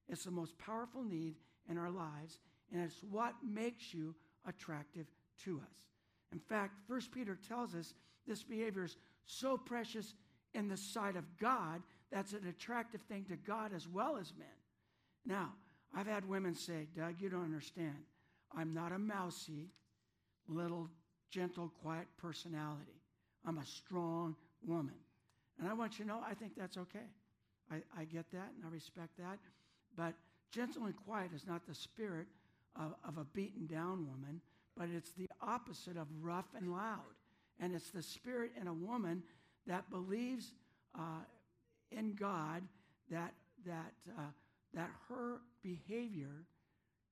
It's 0.08 0.26
the 0.26 0.32
most 0.32 0.58
powerful 0.60 1.04
need 1.04 1.36
in 1.68 1.78
our 1.78 1.90
lives, 1.90 2.40
and 2.72 2.84
it's 2.84 3.04
what 3.10 3.34
makes 3.44 3.94
you 3.94 4.16
attractive 4.48 5.08
to 5.44 5.58
us. 5.58 5.78
In 6.32 6.40
fact, 6.40 6.74
First 6.88 7.12
Peter 7.12 7.36
tells 7.48 7.74
us 7.76 7.96
this 8.28 8.44
behavior 8.44 8.84
is 8.84 8.96
so 9.26 9.58
precious 9.58 10.14
in 10.54 10.68
the 10.68 10.78
sight 10.78 11.16
of 11.16 11.26
God 11.40 11.82
that's 12.12 12.34
an 12.34 12.48
attractive 12.48 13.02
thing 13.02 13.26
to 13.30 13.36
God 13.36 13.72
as 13.76 13.88
well 13.88 14.18
as 14.18 14.34
men. 14.38 14.48
Now, 15.26 15.54
I've 15.96 16.08
had 16.08 16.28
women 16.30 16.54
say, 16.54 16.88
Doug, 16.96 17.16
you 17.20 17.30
don't 17.30 17.44
understand. 17.44 17.98
I'm 18.58 18.74
not 18.74 18.92
a 18.92 19.00
mousy, 19.00 19.70
little, 20.48 20.90
gentle, 21.30 21.72
quiet 21.82 22.08
personality. 22.18 23.02
I'm 23.46 23.58
a 23.58 23.66
strong 23.66 24.36
woman. 24.66 24.96
And 25.60 25.68
I 25.68 25.74
want 25.74 26.00
you 26.00 26.06
to 26.06 26.12
know, 26.12 26.22
I 26.26 26.34
think 26.34 26.54
that's 26.56 26.78
okay. 26.78 27.08
I, 27.72 27.76
I 28.00 28.06
get 28.06 28.30
that 28.32 28.52
and 28.56 28.66
I 28.66 28.70
respect 28.70 29.18
that. 29.18 29.40
But 29.96 30.14
gentle 30.52 30.86
and 30.86 30.96
quiet 30.96 31.32
is 31.34 31.46
not 31.48 31.66
the 31.68 31.76
spirit 31.76 32.28
of, 32.76 32.94
of 33.08 33.18
a 33.18 33.26
beaten 33.26 33.66
down 33.66 34.08
woman, 34.08 34.42
but 34.78 34.90
it's 34.94 35.12
the 35.12 35.30
opposite 35.42 35.98
of 35.98 36.08
rough 36.22 36.48
and 36.56 36.72
loud. 36.72 37.00
And 37.60 37.74
it's 37.74 37.92
the 37.92 38.02
spirit 38.02 38.52
in 38.60 38.68
a 38.68 38.74
woman 38.74 39.24
that 39.68 39.90
believes 39.90 40.54
uh, 40.98 41.24
in 41.92 42.14
God 42.14 42.64
that, 43.12 43.34
that, 43.66 43.94
uh, 44.18 44.32
that 44.74 44.90
her 45.10 45.42
behavior 45.62 46.46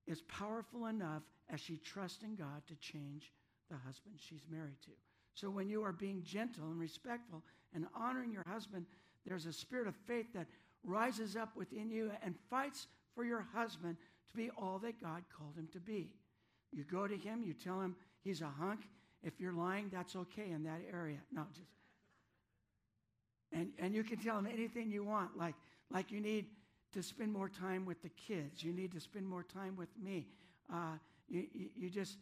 is 0.08 0.22
powerful 0.24 0.88
enough 0.88 1.24
as 1.52 1.60
she 1.60 1.78
trusts 1.78 2.24
in 2.24 2.36
God 2.36 2.62
to 2.68 2.76
change 2.76 3.32
the 3.70 3.78
husband 3.78 4.16
she's 4.18 4.44
married 4.50 4.82
to. 4.84 4.92
So 5.34 5.50
when 5.50 5.70
you 5.70 5.84
are 5.84 5.92
being 5.92 6.24
gentle 6.24 6.66
and 6.66 6.80
respectful 6.80 7.42
and 7.74 7.86
honoring 7.96 8.32
your 8.32 8.46
husband, 8.48 8.86
there's 9.26 9.46
a 9.46 9.54
spirit 9.54 9.88
of 9.88 9.96
faith 10.08 10.28
that 10.34 10.48
rises 10.84 11.36
up 11.36 11.56
within 11.56 11.90
you 11.90 12.12
and 12.24 12.36
fights 12.50 12.88
for 13.16 13.24
your 13.24 13.46
husband 13.54 13.98
to 14.30 14.38
be 14.38 14.50
all 14.58 14.80
that 14.80 15.02
God 15.02 15.24
called 15.38 15.56
him 15.56 15.68
to 15.74 15.80
be. 15.80 16.10
You 16.72 16.84
go 16.84 17.08
to 17.08 17.16
him, 17.16 17.44
you 17.44 17.54
tell 17.54 17.80
him 17.80 17.96
he's 18.24 18.42
a 18.42 18.48
hunk. 18.48 18.82
If 19.24 19.40
you're 19.40 19.54
lying, 19.54 19.90
that's 19.92 20.16
okay 20.16 20.50
in 20.50 20.64
that 20.64 20.82
area. 20.92 21.20
No, 21.32 21.46
just 21.54 21.70
and 23.54 23.72
and 23.78 23.94
you 23.94 24.04
can 24.04 24.18
tell 24.18 24.38
him 24.38 24.48
anything 24.48 24.90
you 24.90 25.04
want, 25.04 25.38
like 25.38 25.56
like 25.92 26.12
you 26.12 26.22
need 26.22 26.46
to 26.94 27.04
spend 27.04 27.32
more 27.32 27.50
time 27.50 27.86
with 27.86 28.02
the 28.02 28.10
kids. 28.10 28.64
You 28.64 28.74
need 28.74 28.92
to 28.94 29.00
spend 29.00 29.28
more 29.28 29.44
time 29.44 29.76
with 29.76 29.90
me. 30.02 30.28
Uh, 30.72 30.98
you, 31.30 31.46
you, 31.76 31.90
just 31.90 32.18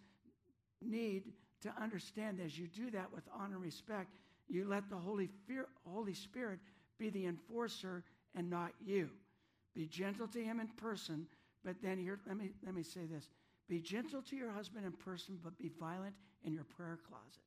need 0.81 1.23
to 1.61 1.73
understand 1.81 2.39
as 2.43 2.57
you 2.57 2.67
do 2.67 2.91
that 2.91 3.11
with 3.13 3.23
honor 3.33 3.55
and 3.55 3.63
respect, 3.63 4.15
you 4.47 4.67
let 4.67 4.89
the 4.89 4.95
Holy, 4.95 5.29
Fear, 5.47 5.67
Holy 5.85 6.13
Spirit 6.13 6.59
be 6.97 7.09
the 7.09 7.25
enforcer 7.25 8.03
and 8.35 8.49
not 8.49 8.71
you. 8.85 9.09
Be 9.75 9.85
gentle 9.85 10.27
to 10.27 10.43
him 10.43 10.59
in 10.59 10.67
person, 10.67 11.27
but 11.63 11.75
then 11.81 11.97
here, 11.97 12.19
let 12.27 12.37
me, 12.37 12.51
let 12.65 12.75
me 12.75 12.83
say 12.83 13.05
this. 13.05 13.29
Be 13.67 13.79
gentle 13.79 14.21
to 14.23 14.35
your 14.35 14.51
husband 14.51 14.85
in 14.85 14.91
person, 14.91 15.37
but 15.43 15.57
be 15.57 15.71
violent 15.79 16.15
in 16.43 16.53
your 16.53 16.63
prayer 16.63 16.97
closet. 17.07 17.43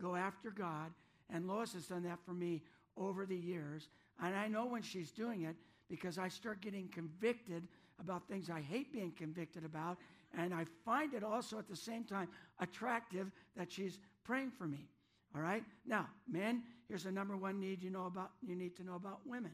Go 0.00 0.16
after 0.16 0.50
God. 0.50 0.92
And 1.30 1.48
Lois 1.48 1.72
has 1.72 1.86
done 1.86 2.04
that 2.04 2.18
for 2.24 2.32
me 2.32 2.62
over 2.96 3.26
the 3.26 3.36
years. 3.36 3.88
And 4.22 4.34
I 4.34 4.48
know 4.48 4.66
when 4.66 4.82
she's 4.82 5.10
doing 5.10 5.42
it 5.42 5.56
because 5.88 6.18
I 6.18 6.28
start 6.28 6.60
getting 6.60 6.88
convicted 6.88 7.68
about 8.00 8.28
things 8.28 8.50
I 8.50 8.60
hate 8.60 8.92
being 8.92 9.12
convicted 9.12 9.64
about. 9.64 9.98
And 10.36 10.52
I 10.52 10.64
find 10.84 11.14
it 11.14 11.22
also 11.22 11.58
at 11.58 11.68
the 11.68 11.76
same 11.76 12.04
time 12.04 12.28
attractive 12.60 13.30
that 13.56 13.70
she's 13.70 13.98
praying 14.24 14.50
for 14.50 14.66
me. 14.66 14.88
All 15.34 15.40
right? 15.40 15.64
Now, 15.86 16.08
men, 16.28 16.62
here's 16.88 17.04
the 17.04 17.12
number 17.12 17.36
one 17.36 17.60
need 17.60 17.82
you 17.82 17.90
know 17.90 18.06
about 18.06 18.32
you 18.42 18.56
need 18.56 18.76
to 18.76 18.84
know 18.84 18.94
about 18.94 19.20
women. 19.26 19.52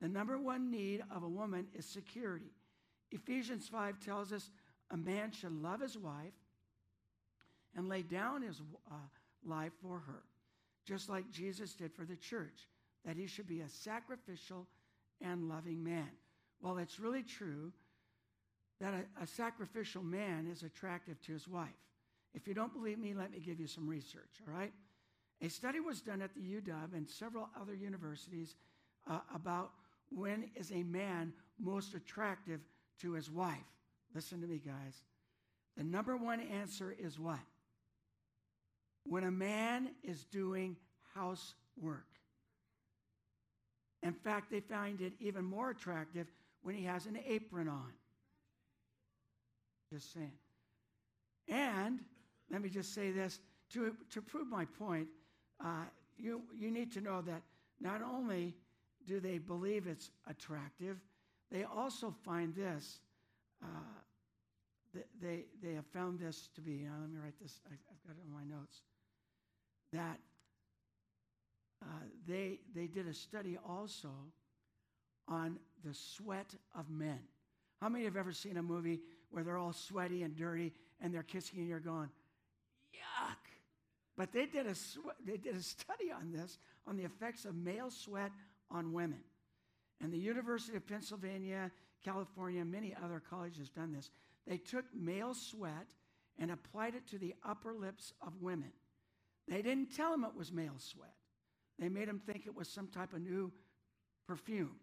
The 0.00 0.08
number 0.08 0.38
one 0.38 0.70
need 0.70 1.02
of 1.14 1.22
a 1.22 1.28
woman 1.28 1.66
is 1.74 1.86
security. 1.86 2.52
Ephesians 3.10 3.68
5 3.68 4.00
tells 4.00 4.32
us 4.32 4.50
a 4.90 4.96
man 4.96 5.30
should 5.30 5.62
love 5.62 5.80
his 5.80 5.96
wife 5.96 6.34
and 7.76 7.88
lay 7.88 8.02
down 8.02 8.42
his 8.42 8.60
uh, 8.90 8.94
life 9.44 9.72
for 9.82 10.00
her, 10.00 10.22
just 10.84 11.08
like 11.08 11.30
Jesus 11.30 11.74
did 11.74 11.92
for 11.92 12.04
the 12.04 12.16
church, 12.16 12.68
that 13.04 13.16
he 13.16 13.26
should 13.26 13.46
be 13.46 13.60
a 13.60 13.68
sacrificial 13.68 14.66
and 15.20 15.48
loving 15.48 15.82
man. 15.82 16.10
Well, 16.60 16.78
it's 16.78 16.98
really 16.98 17.22
true 17.22 17.72
that 18.80 18.94
a, 18.94 19.22
a 19.22 19.26
sacrificial 19.26 20.02
man 20.02 20.48
is 20.50 20.62
attractive 20.62 21.20
to 21.22 21.32
his 21.32 21.46
wife. 21.48 21.68
If 22.34 22.48
you 22.48 22.54
don't 22.54 22.72
believe 22.72 22.98
me, 22.98 23.14
let 23.14 23.30
me 23.30 23.38
give 23.38 23.60
you 23.60 23.66
some 23.66 23.88
research, 23.88 24.40
all 24.46 24.52
right? 24.52 24.72
A 25.40 25.48
study 25.48 25.80
was 25.80 26.00
done 26.00 26.22
at 26.22 26.34
the 26.34 26.40
UW 26.40 26.94
and 26.94 27.08
several 27.08 27.48
other 27.60 27.74
universities 27.74 28.56
uh, 29.08 29.20
about 29.34 29.72
when 30.10 30.50
is 30.54 30.70
a 30.72 30.82
man 30.82 31.32
most 31.58 31.94
attractive 31.94 32.60
to 33.00 33.12
his 33.12 33.30
wife. 33.30 33.56
Listen 34.14 34.40
to 34.40 34.46
me, 34.46 34.60
guys. 34.64 35.02
The 35.76 35.84
number 35.84 36.16
one 36.16 36.40
answer 36.40 36.94
is 36.98 37.18
what? 37.18 37.40
When 39.04 39.24
a 39.24 39.30
man 39.30 39.90
is 40.02 40.24
doing 40.24 40.76
housework. 41.14 42.06
In 44.04 44.12
fact, 44.12 44.50
they 44.50 44.60
find 44.60 45.00
it 45.00 45.14
even 45.18 45.44
more 45.44 45.70
attractive 45.70 46.28
when 46.62 46.74
he 46.74 46.84
has 46.84 47.06
an 47.06 47.18
apron 47.26 47.68
on. 47.68 47.92
Just 49.92 50.12
saying. 50.12 50.32
And 51.48 52.00
let 52.50 52.62
me 52.62 52.68
just 52.68 52.94
say 52.94 53.10
this 53.10 53.40
to, 53.72 53.96
to 54.10 54.22
prove 54.22 54.46
my 54.46 54.66
point, 54.66 55.08
uh, 55.64 55.84
you, 56.18 56.42
you 56.54 56.70
need 56.70 56.92
to 56.92 57.00
know 57.00 57.22
that 57.22 57.42
not 57.80 58.02
only 58.02 58.54
do 59.06 59.20
they 59.20 59.38
believe 59.38 59.86
it's 59.86 60.10
attractive, 60.28 60.98
they 61.50 61.64
also 61.64 62.14
find 62.24 62.54
this 62.54 63.00
uh, 63.62 63.66
th- 64.92 65.06
they, 65.20 65.44
they 65.62 65.74
have 65.74 65.86
found 65.86 66.18
this 66.18 66.48
to 66.54 66.60
be, 66.60 66.82
now 66.84 66.92
let 67.00 67.10
me 67.10 67.18
write 67.22 67.38
this, 67.40 67.60
I, 67.66 67.72
I've 67.72 68.06
got 68.06 68.16
it 68.16 68.22
on 68.26 68.32
my 68.32 68.44
notes, 68.44 68.82
that 69.92 70.18
uh, 71.82 71.86
they, 72.26 72.60
they 72.74 72.86
did 72.86 73.06
a 73.06 73.14
study 73.14 73.58
also 73.68 74.10
on 75.28 75.58
the 75.84 75.94
sweat 75.94 76.54
of 76.78 76.90
men. 76.90 77.20
How 77.80 77.88
many 77.88 78.04
have 78.04 78.16
ever 78.16 78.32
seen 78.32 78.56
a 78.56 78.62
movie 78.62 79.00
where 79.30 79.44
they're 79.44 79.58
all 79.58 79.72
sweaty 79.72 80.22
and 80.22 80.36
dirty 80.36 80.72
and 81.00 81.12
they're 81.12 81.22
kissing 81.22 81.58
and 81.58 81.68
you're 81.68 81.80
going, 81.80 82.08
yuck? 82.94 83.36
But 84.16 84.32
they 84.32 84.46
did 84.46 84.66
a, 84.66 84.74
swe- 84.74 85.12
they 85.26 85.36
did 85.36 85.56
a 85.56 85.62
study 85.62 86.10
on 86.12 86.32
this, 86.32 86.58
on 86.86 86.96
the 86.96 87.04
effects 87.04 87.44
of 87.44 87.54
male 87.54 87.90
sweat 87.90 88.30
on 88.70 88.92
women. 88.92 89.20
And 90.00 90.12
the 90.12 90.18
University 90.18 90.76
of 90.76 90.86
Pennsylvania, 90.86 91.70
California, 92.04 92.64
many 92.64 92.94
other 93.02 93.20
colleges 93.28 93.68
done 93.70 93.92
this. 93.92 94.10
They 94.46 94.58
took 94.58 94.84
male 94.94 95.34
sweat 95.34 95.88
and 96.38 96.50
applied 96.50 96.94
it 96.94 97.06
to 97.08 97.18
the 97.18 97.34
upper 97.44 97.72
lips 97.72 98.12
of 98.24 98.40
women. 98.40 98.72
They 99.48 99.62
didn't 99.62 99.94
tell 99.94 100.10
them 100.10 100.24
it 100.24 100.36
was 100.36 100.52
male 100.52 100.78
sweat. 100.78 101.14
They 101.78 101.88
made 101.88 102.08
them 102.08 102.20
think 102.24 102.46
it 102.46 102.54
was 102.54 102.68
some 102.68 102.88
type 102.88 103.12
of 103.12 103.20
new 103.20 103.52
perfume. 104.26 104.76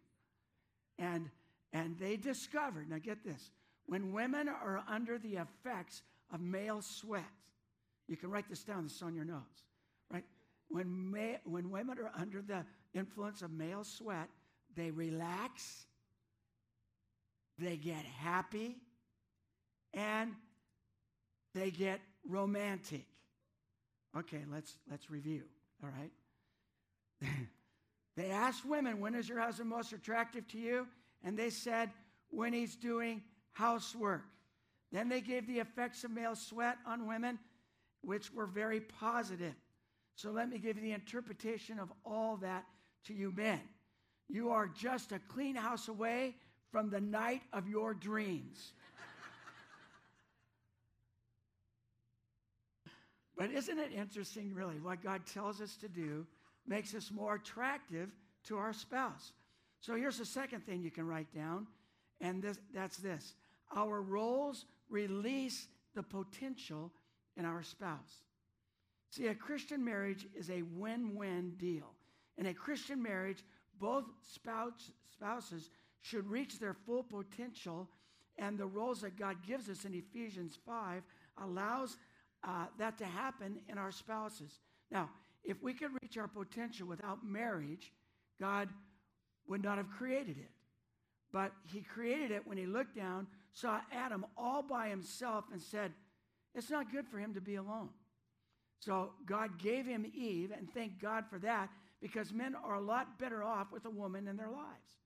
And, 1.00 1.30
and 1.74 1.98
they 1.98 2.18
discovered, 2.18 2.90
now 2.90 2.98
get 2.98 3.24
this, 3.24 3.52
when 3.86 4.12
women 4.12 4.48
are 4.50 4.84
under 4.88 5.18
the 5.18 5.38
effects 5.38 6.02
of 6.34 6.42
male 6.42 6.82
sweat, 6.82 7.24
you 8.08 8.18
can 8.18 8.30
write 8.30 8.50
this 8.50 8.64
down, 8.64 8.84
this 8.84 8.96
is 8.96 9.02
on 9.02 9.16
your 9.16 9.26
notes, 9.26 9.64
right? 10.12 10.26
When, 10.70 11.12
ma- 11.12 11.40
when 11.46 11.70
women 11.72 11.98
are 11.98 12.12
under 12.20 12.42
the 12.42 12.66
influence 12.94 13.42
of 13.42 13.52
male 13.52 13.84
sweat, 13.84 14.28
they 14.76 14.92
relax, 14.92 15.86
they 17.58 17.78
get 17.78 18.04
happy, 18.20 18.76
and 19.94 20.34
they 21.54 21.72
get 21.72 22.00
romantic. 22.28 23.06
Okay, 24.18 24.44
let's, 24.52 24.78
let's 24.90 25.10
review, 25.10 25.44
all 25.84 25.90
right? 25.90 26.12
they 28.16 28.30
asked 28.30 28.66
women, 28.66 29.00
when 29.00 29.16
is 29.16 29.30
your 29.30 29.40
husband 29.40 29.70
most 29.70 29.94
attractive 29.94 30.48
to 30.50 30.58
you? 30.58 30.88
And 31.24 31.38
they 31.38 31.50
said, 31.50 31.92
when 32.30 32.54
he's 32.54 32.76
doing 32.76 33.22
housework. 33.52 34.24
Then 34.92 35.08
they 35.10 35.22
gave 35.22 35.48
the 35.48 35.60
effects 35.60 36.04
of 36.04 36.12
male 36.12 36.36
sweat 36.36 36.78
on 36.86 37.08
women, 37.08 37.40
which 38.02 38.34
were 38.34 38.46
very 38.46 38.82
positive. 38.82 39.54
So 40.16 40.32
let 40.32 40.50
me 40.50 40.58
give 40.58 40.76
you 40.78 40.84
the 40.84 40.92
interpretation 40.94 41.80
of 41.80 41.92
all 42.06 42.38
that 42.38 42.66
to 43.06 43.14
you 43.14 43.32
men. 43.36 43.62
You 44.28 44.50
are 44.50 44.68
just 44.68 45.12
a 45.12 45.20
clean 45.20 45.56
house 45.56 45.88
away 45.88 46.36
from 46.72 46.90
the 46.90 47.02
night 47.02 47.42
of 47.54 47.68
your 47.68 47.94
dreams. 47.94 48.74
but 53.38 53.52
isn't 53.52 53.78
it 53.78 53.92
interesting, 53.94 54.54
really, 54.54 54.80
what 54.80 55.04
God 55.04 55.26
tells 55.26 55.60
us 55.62 55.76
to 55.78 55.90
do 55.90 56.26
makes 56.68 56.94
us 56.94 57.12
more 57.12 57.36
attractive 57.36 58.14
to 58.46 58.58
our 58.58 58.74
spouse? 58.74 59.34
So 59.80 59.96
here's 59.96 60.18
the 60.18 60.26
second 60.26 60.66
thing 60.66 60.82
you 60.82 60.92
can 60.92 61.08
write 61.08 61.34
down, 61.34 61.68
and 62.20 62.42
this, 62.42 62.60
that's 62.74 62.98
this 62.98 63.34
our 63.76 64.02
roles 64.02 64.66
release 64.90 65.68
the 65.96 66.04
potential 66.04 66.92
in 67.38 67.46
our 67.46 67.64
spouse. 67.64 68.24
See, 69.10 69.28
a 69.28 69.36
Christian 69.36 69.84
marriage 69.84 70.28
is 70.36 70.50
a 70.50 70.62
win 70.62 71.16
win 71.16 71.54
deal. 71.58 71.94
In 72.38 72.46
a 72.48 72.54
Christian 72.54 73.02
marriage, 73.02 73.44
both 73.80 74.06
spouse, 74.22 74.92
spouses 75.12 75.70
should 76.02 76.30
reach 76.30 76.60
their 76.60 76.74
full 76.74 77.04
potential, 77.04 77.90
and 78.38 78.58
the 78.58 78.66
roles 78.66 79.02
that 79.02 79.18
God 79.18 79.38
gives 79.46 79.70
us 79.70 79.86
in 79.86 79.94
Ephesians 79.94 80.58
5 80.66 81.04
allows 81.44 81.98
uh, 82.44 82.66
that 82.78 82.98
to 82.98 83.06
happen 83.06 83.60
in 83.68 83.78
our 83.78 83.92
spouses. 83.92 84.60
Now, 84.90 85.10
if 85.44 85.62
we 85.62 85.74
could 85.74 85.92
reach 86.02 86.18
our 86.18 86.28
potential 86.28 86.88
without 86.88 87.26
marriage, 87.26 87.92
God 88.40 88.70
would 89.48 89.64
not 89.64 89.78
have 89.78 89.90
created 89.90 90.38
it. 90.38 90.52
But 91.32 91.52
He 91.66 91.82
created 91.82 92.32
it 92.32 92.46
when 92.46 92.58
He 92.58 92.66
looked 92.66 92.96
down, 92.96 93.28
saw 93.54 93.82
Adam 93.92 94.26
all 94.38 94.62
by 94.62 94.90
himself, 94.90 95.46
and 95.52 95.62
said, 95.62 95.92
It's 96.54 96.70
not 96.70 96.92
good 96.92 97.08
for 97.08 97.18
him 97.18 97.34
to 97.34 97.42
be 97.42 97.56
alone. 97.56 97.90
So 98.80 99.12
God 99.26 99.60
gave 99.60 99.86
him 99.86 100.12
Eve, 100.14 100.52
and 100.58 100.68
thank 100.74 101.00
God 101.00 101.26
for 101.30 101.38
that, 101.40 101.70
because 102.02 102.34
men 102.34 102.56
are 102.56 102.76
a 102.76 102.82
lot 102.82 103.20
better 103.20 103.44
off 103.44 103.72
with 103.72 103.86
a 103.86 103.90
woman 103.90 104.28
in 104.28 104.38
their 104.38 104.50
lives. 104.50 104.98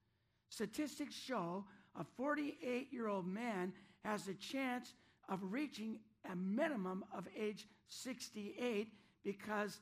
Statistics 0.49 1.15
show 1.15 1.65
a 1.99 2.03
48 2.17 2.91
year 2.91 3.07
old 3.07 3.27
man 3.27 3.73
has 4.03 4.27
a 4.27 4.33
chance 4.33 4.93
of 5.27 5.39
reaching 5.51 5.99
a 6.31 6.36
minimum 6.36 7.03
of 7.15 7.27
age 7.38 7.67
68 7.88 8.88
because 9.23 9.79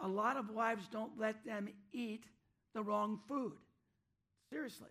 a 0.00 0.08
lot 0.08 0.36
of 0.36 0.50
wives 0.50 0.88
don't 0.90 1.12
let 1.18 1.44
them 1.44 1.68
eat 1.92 2.24
the 2.74 2.82
wrong 2.82 3.20
food. 3.28 3.52
Seriously. 4.50 4.90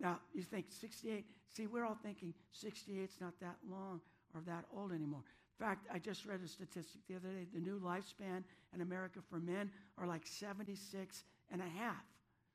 Now, 0.00 0.20
you 0.32 0.42
think 0.42 0.66
68, 0.70 1.26
see, 1.48 1.66
we're 1.66 1.84
all 1.84 1.98
thinking 2.02 2.32
68's 2.54 3.16
not 3.20 3.34
that 3.40 3.56
long 3.68 4.00
or 4.34 4.42
that 4.46 4.64
old 4.74 4.92
anymore. 4.92 5.22
In 5.58 5.66
fact, 5.66 5.86
I 5.92 5.98
just 5.98 6.24
read 6.24 6.40
a 6.44 6.48
statistic 6.48 7.00
the 7.08 7.16
other 7.16 7.28
day. 7.28 7.46
The 7.52 7.60
new 7.60 7.80
lifespan 7.80 8.44
in 8.74 8.80
America 8.80 9.18
for 9.28 9.40
men 9.40 9.70
are 9.98 10.06
like 10.06 10.26
76 10.26 11.24
and 11.50 11.60
a 11.60 11.78
half. 11.78 12.04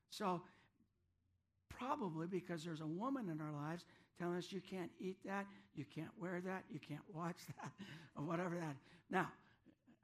So, 0.10 0.42
probably 1.70 2.28
because 2.28 2.64
there's 2.64 2.82
a 2.82 2.88
woman 2.88 3.30
in 3.30 3.42
our 3.42 3.52
lives 3.52 3.84
telling 4.20 4.38
us 4.38 4.52
you 4.52 4.62
can't 4.62 4.92
eat 5.00 5.18
that, 5.26 5.46
you 5.76 5.86
can't 5.94 6.12
wear 6.18 6.40
that, 6.46 6.64
you 6.70 6.80
can't 6.80 7.02
watch 7.14 7.38
that, 7.62 7.72
or 8.16 8.24
whatever 8.24 8.56
that. 8.56 8.76
Now, 9.10 9.30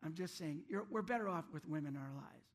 I'm 0.03 0.13
just 0.13 0.37
saying, 0.37 0.61
we're 0.89 1.01
better 1.01 1.27
off 1.27 1.45
with 1.53 1.67
women 1.67 1.95
in 1.95 2.01
our 2.01 2.13
lives. 2.15 2.47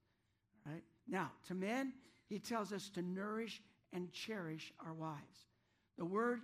Right? 0.66 0.83
Now, 1.07 1.30
to 1.48 1.54
men, 1.54 1.92
he 2.28 2.38
tells 2.38 2.72
us 2.72 2.88
to 2.90 3.02
nourish 3.02 3.61
and 3.92 4.11
cherish 4.12 4.72
our 4.85 4.94
wives. 4.94 5.46
The 5.98 6.04
words 6.04 6.42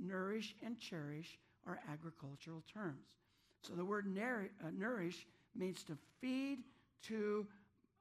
nourish 0.00 0.54
and 0.64 0.78
cherish 0.78 1.38
are 1.66 1.80
agricultural 1.90 2.62
terms. 2.72 3.06
So 3.62 3.74
the 3.74 3.84
word 3.84 4.06
uh, 4.18 4.68
nourish 4.76 5.26
means 5.54 5.82
to 5.84 5.96
feed 6.20 6.58
to 7.04 7.46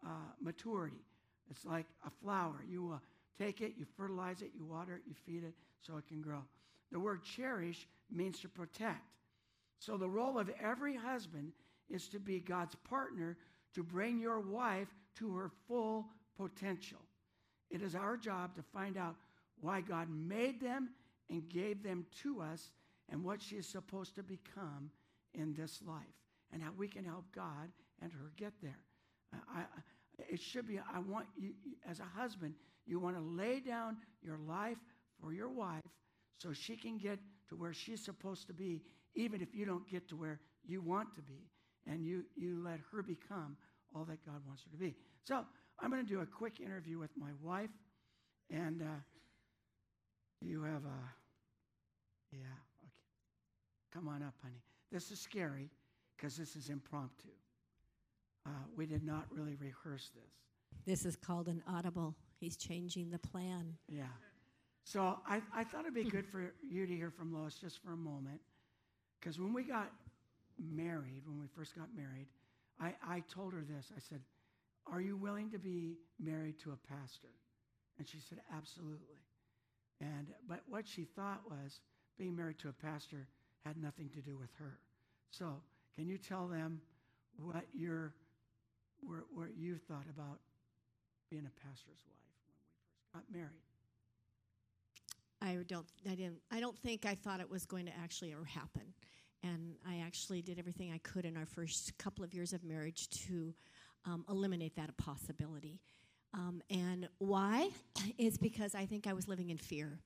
uh, 0.06 0.10
maturity. 0.42 1.04
It's 1.50 1.66
like 1.66 1.86
a 2.06 2.10
flower. 2.10 2.64
You 2.68 2.94
uh, 2.96 2.98
take 3.38 3.62
it, 3.62 3.74
you 3.78 3.86
fertilize 3.98 4.42
it, 4.42 4.52
you 4.56 4.66
water 4.66 4.96
it, 4.96 5.02
you 5.08 5.14
feed 5.14 5.44
it 5.44 5.54
so 5.82 5.98
it 5.98 6.08
can 6.08 6.22
grow. 6.22 6.44
The 6.92 7.00
word 7.00 7.24
cherish 7.24 7.88
means 8.12 8.40
to 8.42 8.50
protect. 8.50 9.04
So 9.80 9.98
the 9.98 10.10
role 10.10 10.40
of 10.40 10.50
every 10.62 10.96
husband 10.96 11.52
is 11.90 12.08
to 12.10 12.20
be 12.20 12.40
God's 12.40 12.76
partner 12.76 13.38
to 13.74 13.84
bring 13.84 14.20
your 14.20 14.40
wife 14.40 14.88
to 15.18 15.36
her 15.36 15.52
full 15.68 16.08
potential. 16.38 17.00
It 17.70 17.82
is 17.82 17.96
our 17.96 18.18
job 18.18 18.56
to 18.56 18.64
find 18.64 18.98
out 18.98 19.16
why 19.62 19.82
God 19.82 20.08
made 20.10 20.60
them 20.60 20.90
and 21.30 21.48
gave 21.50 21.84
them 21.84 22.06
to 22.24 22.42
us 22.42 22.72
and 23.10 23.24
what 23.24 23.42
she 23.42 23.56
is 23.56 23.68
supposed 23.68 24.16
to 24.16 24.24
become 24.24 24.90
in 25.34 25.54
this 25.54 25.82
life 25.86 26.04
and 26.52 26.62
how 26.62 26.72
we 26.78 26.88
can 26.88 27.04
help 27.04 27.26
God 27.34 27.70
and 28.02 28.12
her 28.12 28.32
get 28.38 28.54
there. 28.62 28.80
Uh, 29.34 29.40
I, 29.54 29.60
I, 29.60 29.64
it 30.30 30.40
should 30.40 30.68
be, 30.68 30.80
I 30.80 31.00
want 31.00 31.26
you, 31.38 31.54
as 31.90 32.00
a 32.00 32.20
husband, 32.20 32.54
you 32.86 33.00
want 33.00 33.16
to 33.16 33.22
lay 33.22 33.60
down 33.60 33.98
your 34.22 34.38
life 34.48 34.78
for 35.22 35.34
your 35.34 35.50
wife 35.50 35.82
so 36.38 36.54
she 36.54 36.76
can 36.76 36.98
get 36.98 37.20
to 37.50 37.56
where 37.56 37.74
she's 37.74 38.04
supposed 38.04 38.48
to 38.48 38.54
be, 38.54 38.82
even 39.16 39.42
if 39.42 39.54
you 39.54 39.66
don't 39.66 39.88
get 39.90 40.08
to 40.10 40.16
where 40.16 40.40
you 40.66 40.82
want 40.82 41.14
to 41.16 41.22
be. 41.22 41.50
And 41.88 42.06
you, 42.06 42.24
you 42.36 42.62
let 42.64 42.80
her 42.92 43.04
become 43.04 43.58
all 43.96 44.06
that 44.06 44.26
God 44.26 44.42
wants 44.48 44.64
her 44.64 44.72
to 44.72 44.78
be. 44.78 44.96
So 45.24 45.46
I'm 45.80 45.90
going 45.92 46.04
to 46.04 46.08
do 46.08 46.22
a 46.22 46.26
quick 46.26 46.60
interview 46.60 46.98
with 46.98 47.12
my 47.18 47.30
wife. 47.42 47.70
And 48.52 48.82
uh, 48.82 48.86
you 50.42 50.64
have 50.64 50.84
a, 50.86 51.00
yeah, 52.32 52.40
okay. 52.40 52.92
Come 53.94 54.08
on 54.08 54.22
up, 54.22 54.34
honey. 54.44 54.62
This 54.92 55.12
is 55.12 55.20
scary 55.20 55.70
because 56.16 56.36
this 56.38 56.56
is 56.56 56.70
impromptu. 56.70 57.30
Uh, 58.46 58.50
we 58.76 58.86
did 58.86 59.04
not 59.04 59.26
really 59.32 59.56
rehearse 59.56 60.12
this. 60.14 60.32
This 60.86 61.06
is 61.06 61.16
called 61.16 61.48
an 61.48 61.64
audible. 61.68 62.16
He's 62.40 62.58
changing 62.58 63.10
the 63.10 63.18
plan. 63.18 63.74
Yeah. 63.88 64.04
So 64.84 65.18
I, 65.28 65.42
I 65.54 65.64
thought 65.64 65.82
it'd 65.82 65.96
be 65.96 66.04
good 66.04 66.28
for 66.28 66.54
you 66.62 66.86
to 66.86 66.96
hear 66.96 67.10
from 67.10 67.34
Lois 67.34 67.56
just 67.56 67.82
for 67.84 67.94
a 67.94 67.98
moment. 67.98 68.40
Because 69.20 69.40
when 69.40 69.52
we 69.52 69.64
got 69.64 69.92
married, 70.60 71.24
when 71.26 71.40
we 71.40 71.48
first 71.56 71.76
got 71.76 71.88
married, 71.96 72.28
I, 72.80 72.94
I 73.08 73.24
told 73.34 73.54
her 73.54 73.64
this. 73.64 73.92
I 73.96 74.00
said, 74.00 74.22
Are 74.92 75.02
you 75.02 75.18
willing 75.18 75.50
to 75.52 75.60
be 75.60 75.98
married 76.20 76.60
to 76.60 76.72
a 76.72 76.88
pastor? 76.88 77.34
And 77.98 78.08
she 78.08 78.20
said, 78.20 78.40
Absolutely. 78.56 79.20
And 80.02 80.28
but 80.48 80.62
what 80.68 80.88
she 80.88 81.06
thought 81.06 81.42
was 81.50 81.80
being 82.18 82.36
married 82.36 82.60
to 82.60 82.70
a 82.70 82.74
pastor 82.74 83.28
had 83.66 83.78
nothing 83.78 84.10
to 84.10 84.22
do 84.22 84.38
with 84.38 84.54
her. 84.60 84.80
So 85.32 85.62
can 85.96 86.08
you 86.08 86.18
tell 86.18 86.48
them 86.48 86.82
what 87.38 87.66
your 87.74 88.14
where 89.02 89.50
you 89.56 89.78
thought 89.78 90.06
about 90.10 90.40
being 91.30 91.46
a 91.46 91.68
pastor's 91.68 92.00
wife 92.08 92.20
when 92.24 92.34
we 92.34 92.52
first 92.52 93.14
got 93.14 93.24
married? 93.32 93.62
I 95.42 95.64
don't 95.68 95.86
I 96.10 96.16
didn't 96.16 96.42
I 96.52 96.60
don't 96.60 96.78
think 96.78 97.06
I 97.06 97.16
thought 97.16 97.40
it 97.40 97.50
was 97.50 97.66
going 97.66 97.86
to 97.86 97.94
actually 97.98 98.34
ever 98.34 98.46
happen. 98.46 98.94
Actually 100.16 100.42
did 100.42 100.58
everything 100.58 100.94
I 100.94 100.98
could 101.00 101.26
in 101.26 101.36
our 101.36 101.46
first 101.46 101.98
couple 101.98 102.24
of 102.24 102.34
years 102.34 102.54
of 102.54 102.64
marriage 102.64 103.10
to 103.28 103.54
um, 104.06 104.24
eliminate 104.30 104.74
that 104.78 104.96
possibility. 104.96 105.82
Um, 106.34 106.62
and 106.70 107.10
why? 107.18 107.70
Is 108.18 108.38
because 108.38 108.76
I 108.76 108.86
think 108.86 109.08
I 109.08 109.14
was 109.14 109.28
living 109.28 109.50
in 109.50 109.58
fear. 109.58 110.00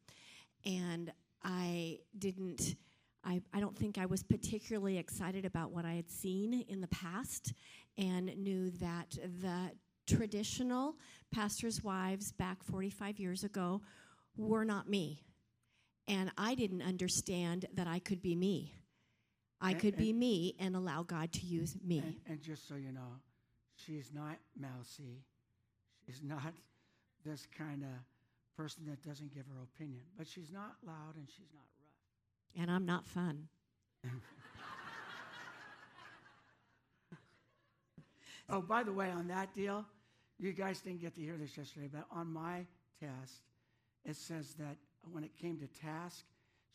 And 0.66 1.12
I 1.44 2.00
didn't, 2.18 2.76
I, 3.24 3.44
I 3.54 3.60
don't 3.60 3.78
think 3.78 4.00
I 4.00 4.08
was 4.08 4.24
particularly 4.24 4.98
excited 4.98 5.46
about 5.46 5.70
what 5.70 5.86
I 5.86 5.94
had 5.94 6.10
seen 6.10 6.66
in 6.68 6.82
the 6.82 6.88
past 6.88 7.54
and 7.96 8.36
knew 8.36 8.72
that 8.80 9.16
the 9.42 9.72
traditional 10.08 10.96
pastors' 11.32 11.84
wives 11.84 12.32
back 12.32 12.64
45 12.64 13.20
years 13.20 13.44
ago 13.44 13.82
were 14.36 14.66
not 14.66 14.90
me. 14.90 15.22
And 16.08 16.32
I 16.36 16.56
didn't 16.56 16.82
understand 16.82 17.68
that 17.76 17.86
I 17.86 18.00
could 18.00 18.24
be 18.24 18.34
me. 18.34 18.74
I 19.62 19.72
And- 19.72 19.80
could 19.80 19.98
be 19.98 20.14
me 20.14 20.56
and 20.60 20.76
allow 20.76 21.04
God 21.04 21.32
to 21.34 21.46
use 21.46 21.78
me. 21.84 22.00
And, 22.00 22.22
and 22.28 22.42
just 22.42 22.68
so 22.68 22.76
you 22.76 22.92
know, 22.92 23.20
she's 23.76 24.12
not 24.14 24.38
mousy. 24.58 25.24
She's 26.06 26.22
not 26.24 26.54
this 27.26 27.46
kind 27.58 27.84
of 27.84 27.90
person 28.56 28.86
that 28.86 29.02
doesn't 29.04 29.34
give 29.34 29.46
her 29.48 29.62
opinion. 29.64 30.04
But 30.18 30.28
she's 30.28 30.52
not 30.52 30.78
loud 30.86 31.16
and 31.18 31.28
she's 31.30 31.52
not 31.54 31.64
rough. 31.80 32.62
And 32.62 32.72
I'm 32.72 32.86
not 32.86 33.06
fun. 33.06 33.48
Oh, 38.52 38.62
by 38.62 38.84
the 38.84 38.92
way, 38.92 39.12
on 39.12 39.28
that 39.28 39.54
deal, 39.54 39.86
you 40.40 40.54
guys 40.54 40.82
didn't 40.82 41.02
get 41.02 41.14
to 41.16 41.22
hear 41.22 41.38
this 41.38 41.56
yesterday, 41.56 41.88
but 41.92 42.06
on 42.12 42.28
my 42.34 42.66
test, 43.00 43.42
it 44.06 44.16
says 44.16 44.56
that 44.58 44.76
when 45.12 45.24
it 45.24 45.36
came 45.40 45.60
to 45.60 45.68
task, 45.68 46.26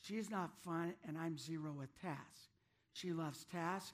she's 0.01 0.31
not 0.31 0.51
fun 0.65 0.95
and 1.07 1.19
I'm 1.19 1.37
zero 1.37 1.73
with 1.77 1.91
task. 2.01 2.51
She 2.95 3.13
loves 3.13 3.45
tasks. 3.45 3.93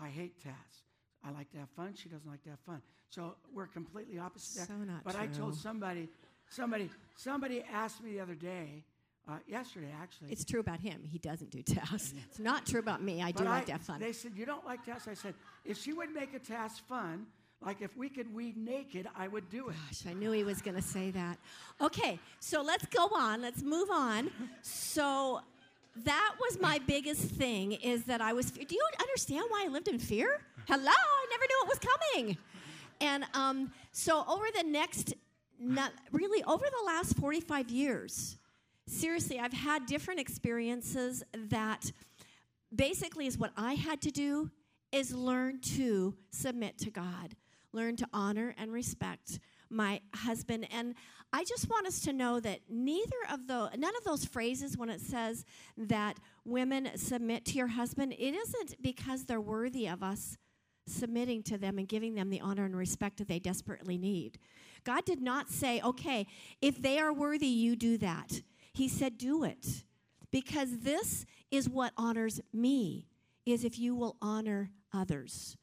I 0.00 0.08
hate 0.08 0.40
tasks. 0.42 0.84
I 1.24 1.30
like 1.32 1.50
to 1.52 1.58
have 1.58 1.68
fun. 1.70 1.94
She 1.94 2.08
doesn't 2.08 2.28
like 2.28 2.42
to 2.44 2.50
have 2.50 2.60
fun. 2.60 2.80
So 3.10 3.34
we're 3.52 3.66
completely 3.66 4.18
opposite 4.18 4.56
there. 4.56 4.66
So 4.66 4.74
not 4.84 5.04
but 5.04 5.16
I 5.16 5.26
told 5.26 5.54
somebody, 5.56 6.08
somebody, 6.48 6.90
somebody 7.16 7.64
asked 7.72 8.02
me 8.02 8.12
the 8.12 8.20
other 8.20 8.34
day, 8.34 8.84
uh, 9.28 9.38
yesterday 9.46 9.92
actually. 10.00 10.32
It's 10.32 10.44
true 10.44 10.60
about 10.60 10.80
him. 10.80 11.02
He 11.04 11.18
doesn't 11.18 11.50
do 11.50 11.62
tasks. 11.62 12.14
It's 12.28 12.38
not 12.38 12.66
true 12.66 12.80
about 12.80 13.02
me. 13.02 13.22
I 13.22 13.30
do 13.30 13.44
But 13.44 13.50
like 13.50 13.62
I- 13.62 13.66
to 13.66 13.72
have 13.72 13.82
fun. 13.82 14.00
They 14.00 14.12
said, 14.12 14.32
You 14.36 14.46
don't 14.46 14.64
like 14.66 14.84
tasks? 14.84 15.08
I 15.08 15.14
said, 15.14 15.34
If 15.64 15.78
she 15.78 15.92
would 15.92 16.12
make 16.12 16.34
a 16.34 16.38
task 16.38 16.84
fun, 16.86 17.26
like 17.64 17.80
if 17.80 17.96
we 17.96 18.08
could 18.08 18.34
weed 18.34 18.56
naked, 18.56 19.06
I 19.16 19.28
would 19.28 19.48
do 19.48 19.68
it. 19.68 19.76
Gosh, 19.88 20.10
I 20.10 20.14
knew 20.14 20.32
he 20.32 20.42
was 20.42 20.60
going 20.60 20.74
to 20.74 20.82
say 20.82 21.12
that. 21.12 21.38
Okay, 21.80 22.18
so 22.40 22.60
let's 22.60 22.86
go 22.86 23.08
on. 23.14 23.40
Let's 23.40 23.62
move 23.62 23.88
on. 23.90 24.30
So 24.62 25.40
that 25.96 26.34
was 26.40 26.60
my 26.60 26.80
biggest 26.86 27.22
thing 27.22 27.72
is 27.72 28.04
that 28.04 28.20
I 28.20 28.32
was. 28.32 28.50
Do 28.50 28.74
you 28.74 28.86
understand 29.00 29.44
why 29.48 29.64
I 29.66 29.68
lived 29.68 29.88
in 29.88 29.98
fear? 29.98 30.40
Hello, 30.66 30.90
I 30.90 31.26
never 31.30 31.42
knew 31.42 31.62
it 31.62 31.68
was 31.68 31.78
coming. 31.78 32.38
And 33.00 33.24
um, 33.34 33.72
so 33.90 34.24
over 34.28 34.46
the 34.56 34.62
next, 34.62 35.14
not, 35.58 35.92
really 36.12 36.42
over 36.44 36.64
the 36.64 36.86
last 36.86 37.16
45 37.16 37.68
years, 37.68 38.38
seriously, 38.86 39.40
I've 39.40 39.52
had 39.52 39.86
different 39.86 40.20
experiences 40.20 41.24
that 41.34 41.90
basically 42.74 43.26
is 43.26 43.36
what 43.36 43.50
I 43.56 43.74
had 43.74 44.00
to 44.02 44.10
do 44.10 44.50
is 44.92 45.12
learn 45.12 45.60
to 45.60 46.14
submit 46.30 46.78
to 46.78 46.90
God, 46.90 47.34
learn 47.72 47.96
to 47.96 48.06
honor 48.12 48.54
and 48.56 48.72
respect 48.72 49.40
my 49.72 50.00
husband. 50.14 50.68
And 50.72 50.94
I 51.32 51.44
just 51.44 51.68
want 51.70 51.86
us 51.86 52.00
to 52.00 52.12
know 52.12 52.40
that 52.40 52.60
neither 52.68 53.16
of 53.30 53.46
those, 53.46 53.70
none 53.76 53.96
of 53.96 54.04
those 54.04 54.24
phrases 54.24 54.76
when 54.76 54.90
it 54.90 55.00
says 55.00 55.44
that 55.76 56.18
women 56.44 56.90
submit 56.96 57.44
to 57.46 57.54
your 57.54 57.68
husband, 57.68 58.12
it 58.12 58.34
isn't 58.34 58.82
because 58.82 59.24
they're 59.24 59.40
worthy 59.40 59.88
of 59.88 60.02
us 60.02 60.36
submitting 60.86 61.42
to 61.44 61.56
them 61.56 61.78
and 61.78 61.88
giving 61.88 62.14
them 62.14 62.28
the 62.28 62.40
honor 62.40 62.64
and 62.64 62.76
respect 62.76 63.18
that 63.18 63.28
they 63.28 63.38
desperately 63.38 63.96
need. 63.96 64.38
God 64.84 65.04
did 65.04 65.22
not 65.22 65.48
say, 65.48 65.80
okay, 65.80 66.26
if 66.60 66.82
they 66.82 66.98
are 66.98 67.12
worthy, 67.12 67.46
you 67.46 67.76
do 67.76 67.96
that. 67.98 68.42
He 68.72 68.88
said, 68.88 69.16
do 69.16 69.44
it. 69.44 69.84
Because 70.30 70.80
this 70.80 71.24
is 71.50 71.68
what 71.68 71.92
honors 71.96 72.40
me, 72.52 73.06
is 73.46 73.64
if 73.64 73.78
you 73.78 73.94
will 73.94 74.16
honor 74.20 74.70
others. 74.92 75.56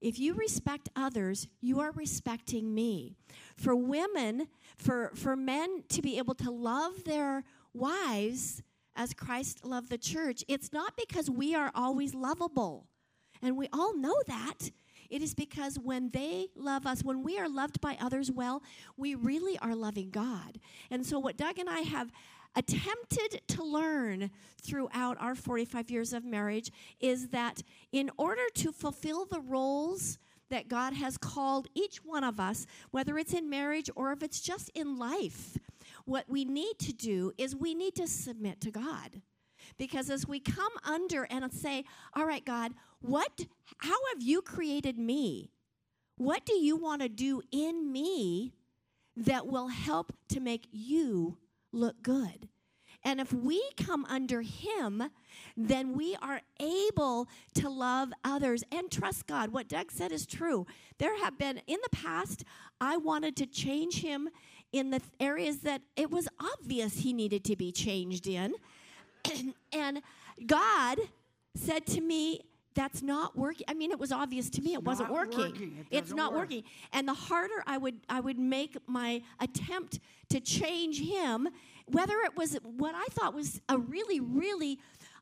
If 0.00 0.18
you 0.18 0.34
respect 0.34 0.88
others, 0.94 1.48
you 1.60 1.80
are 1.80 1.90
respecting 1.92 2.74
me. 2.74 3.16
For 3.56 3.74
women, 3.74 4.48
for, 4.76 5.10
for 5.14 5.34
men 5.36 5.82
to 5.88 6.02
be 6.02 6.18
able 6.18 6.34
to 6.36 6.50
love 6.50 7.04
their 7.04 7.44
wives 7.74 8.62
as 8.94 9.14
Christ 9.14 9.64
loved 9.64 9.90
the 9.90 9.98
church, 9.98 10.44
it's 10.48 10.72
not 10.72 10.94
because 10.96 11.30
we 11.30 11.54
are 11.54 11.70
always 11.74 12.14
lovable. 12.14 12.86
And 13.42 13.56
we 13.56 13.68
all 13.72 13.96
know 13.96 14.16
that. 14.26 14.70
It 15.10 15.22
is 15.22 15.34
because 15.34 15.78
when 15.78 16.10
they 16.10 16.48
love 16.54 16.86
us, 16.86 17.02
when 17.02 17.22
we 17.22 17.38
are 17.38 17.48
loved 17.48 17.80
by 17.80 17.96
others 18.00 18.30
well, 18.30 18.62
we 18.96 19.14
really 19.14 19.58
are 19.58 19.74
loving 19.74 20.10
God. 20.10 20.58
And 20.90 21.06
so, 21.06 21.18
what 21.18 21.36
Doug 21.36 21.58
and 21.58 21.68
I 21.68 21.80
have 21.80 22.12
attempted 22.58 23.40
to 23.46 23.62
learn 23.62 24.30
throughout 24.60 25.16
our 25.20 25.36
45 25.36 25.90
years 25.90 26.12
of 26.12 26.24
marriage 26.24 26.72
is 26.98 27.28
that 27.28 27.62
in 27.92 28.10
order 28.18 28.42
to 28.56 28.72
fulfill 28.72 29.24
the 29.24 29.40
roles 29.40 30.18
that 30.50 30.66
God 30.66 30.92
has 30.94 31.16
called 31.16 31.68
each 31.74 32.04
one 32.04 32.24
of 32.24 32.40
us, 32.40 32.66
whether 32.90 33.16
it's 33.16 33.32
in 33.32 33.48
marriage 33.48 33.88
or 33.94 34.10
if 34.10 34.24
it's 34.24 34.40
just 34.40 34.70
in 34.70 34.98
life, 34.98 35.56
what 36.04 36.24
we 36.28 36.44
need 36.44 36.80
to 36.80 36.92
do 36.92 37.32
is 37.38 37.54
we 37.54 37.74
need 37.74 37.94
to 37.94 38.08
submit 38.08 38.60
to 38.62 38.72
God. 38.72 39.22
Because 39.76 40.10
as 40.10 40.26
we 40.26 40.40
come 40.40 40.72
under 40.82 41.24
and 41.30 41.52
say, 41.52 41.84
All 42.14 42.26
right, 42.26 42.44
God, 42.44 42.72
what, 43.00 43.46
how 43.78 43.98
have 44.12 44.22
you 44.22 44.42
created 44.42 44.98
me? 44.98 45.52
What 46.16 46.44
do 46.44 46.54
you 46.54 46.76
want 46.76 47.02
to 47.02 47.08
do 47.08 47.42
in 47.52 47.92
me 47.92 48.54
that 49.16 49.46
will 49.46 49.68
help 49.68 50.12
to 50.30 50.40
make 50.40 50.66
you 50.72 51.36
look 51.72 52.02
good? 52.02 52.48
And 53.04 53.20
if 53.20 53.32
we 53.32 53.62
come 53.76 54.04
under 54.06 54.42
Him, 54.42 55.04
then 55.56 55.96
we 55.96 56.16
are 56.20 56.40
able 56.60 57.28
to 57.54 57.68
love 57.68 58.10
others 58.24 58.64
and 58.72 58.90
trust 58.90 59.26
God. 59.26 59.52
What 59.52 59.68
Doug 59.68 59.90
said 59.92 60.12
is 60.12 60.26
true. 60.26 60.66
There 60.98 61.18
have 61.22 61.38
been, 61.38 61.60
in 61.66 61.78
the 61.82 61.96
past, 61.96 62.44
I 62.80 62.96
wanted 62.96 63.36
to 63.36 63.46
change 63.46 64.02
him 64.02 64.28
in 64.72 64.90
the 64.90 65.00
areas 65.18 65.60
that 65.60 65.82
it 65.96 66.10
was 66.10 66.28
obvious 66.40 66.98
he 66.98 67.12
needed 67.12 67.44
to 67.44 67.56
be 67.56 67.72
changed 67.72 68.26
in. 68.26 68.54
and 69.72 70.02
God 70.46 70.98
said 71.54 71.86
to 71.86 72.00
me, 72.00 72.42
that's 72.78 73.02
not 73.02 73.36
working. 73.36 73.66
I 73.66 73.74
mean, 73.74 73.90
it 73.90 73.98
was 73.98 74.12
obvious 74.12 74.48
to 74.50 74.62
me 74.62 74.72
it 74.74 74.84
wasn't 74.84 75.10
working. 75.10 75.50
working. 75.50 75.84
It 75.90 75.98
it's 75.98 76.12
not 76.12 76.32
work. 76.32 76.42
working. 76.42 76.62
And 76.92 77.08
the 77.08 77.14
harder 77.14 77.60
I 77.66 77.76
would 77.76 77.96
I 78.08 78.20
would 78.20 78.38
make 78.38 78.76
my 78.86 79.20
attempt 79.40 79.98
to 80.30 80.38
change 80.38 81.00
him, 81.00 81.48
whether 81.86 82.14
it 82.20 82.36
was 82.36 82.56
what 82.62 82.94
I 82.94 83.06
thought 83.10 83.34
was 83.34 83.60
a 83.68 83.78
really, 83.78 84.20
really 84.20 84.78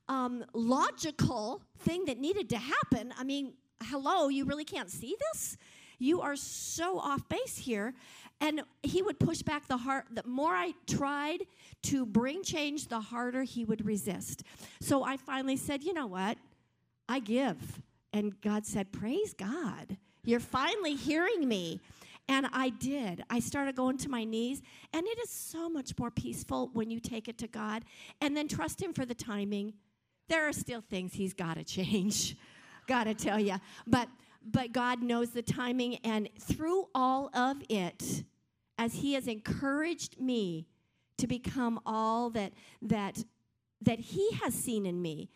um, 0.06 0.44
logical 0.52 1.62
thing 1.78 2.04
that 2.04 2.18
needed 2.18 2.50
to 2.50 2.58
happen. 2.58 3.14
I 3.18 3.24
mean, 3.24 3.54
hello, 3.84 4.28
you 4.28 4.44
really 4.44 4.64
can't 4.64 4.90
see 4.90 5.16
this? 5.32 5.56
You 5.98 6.20
are 6.20 6.36
so 6.36 6.98
off 6.98 7.26
base 7.30 7.56
here. 7.56 7.94
And 8.38 8.60
he 8.82 9.00
would 9.00 9.18
push 9.18 9.40
back 9.40 9.66
the 9.66 9.78
heart. 9.78 10.04
The 10.12 10.22
more 10.26 10.52
I 10.52 10.74
tried 10.86 11.44
to 11.84 12.04
bring 12.04 12.42
change, 12.42 12.88
the 12.88 13.00
harder 13.00 13.44
he 13.44 13.64
would 13.64 13.86
resist. 13.86 14.42
So 14.78 15.04
I 15.04 15.16
finally 15.16 15.56
said, 15.56 15.82
you 15.82 15.94
know 15.94 16.06
what? 16.06 16.36
I 17.08 17.20
give. 17.20 17.80
And 18.12 18.40
God 18.40 18.66
said, 18.66 18.92
Praise 18.92 19.34
God. 19.34 19.96
You're 20.24 20.40
finally 20.40 20.94
hearing 20.94 21.46
me. 21.46 21.80
And 22.28 22.48
I 22.52 22.70
did. 22.70 23.22
I 23.30 23.38
started 23.38 23.76
going 23.76 23.98
to 23.98 24.08
my 24.08 24.24
knees, 24.24 24.60
and 24.92 25.06
it 25.06 25.18
is 25.22 25.30
so 25.30 25.68
much 25.68 25.96
more 25.96 26.10
peaceful 26.10 26.70
when 26.72 26.90
you 26.90 26.98
take 26.98 27.28
it 27.28 27.38
to 27.38 27.46
God 27.46 27.84
and 28.20 28.36
then 28.36 28.48
trust 28.48 28.82
Him 28.82 28.92
for 28.92 29.06
the 29.06 29.14
timing. 29.14 29.74
There 30.28 30.48
are 30.48 30.52
still 30.52 30.80
things 30.80 31.14
He's 31.14 31.32
got 31.32 31.54
to 31.54 31.62
change, 31.62 32.36
got 32.88 33.04
to 33.04 33.14
tell 33.14 33.38
you. 33.38 33.56
But 33.86 34.08
but 34.48 34.72
God 34.72 35.02
knows 35.02 35.30
the 35.30 35.42
timing, 35.42 35.96
and 36.04 36.28
through 36.40 36.88
all 36.94 37.30
of 37.32 37.58
it, 37.68 38.24
as 38.76 38.94
He 38.94 39.14
has 39.14 39.28
encouraged 39.28 40.20
me 40.20 40.66
to 41.18 41.28
become 41.28 41.78
all 41.86 42.30
that 42.30 42.52
that 42.82 43.22
that 43.82 44.00
He 44.00 44.32
has 44.42 44.52
seen 44.52 44.84
in 44.84 45.00
me, 45.00 45.30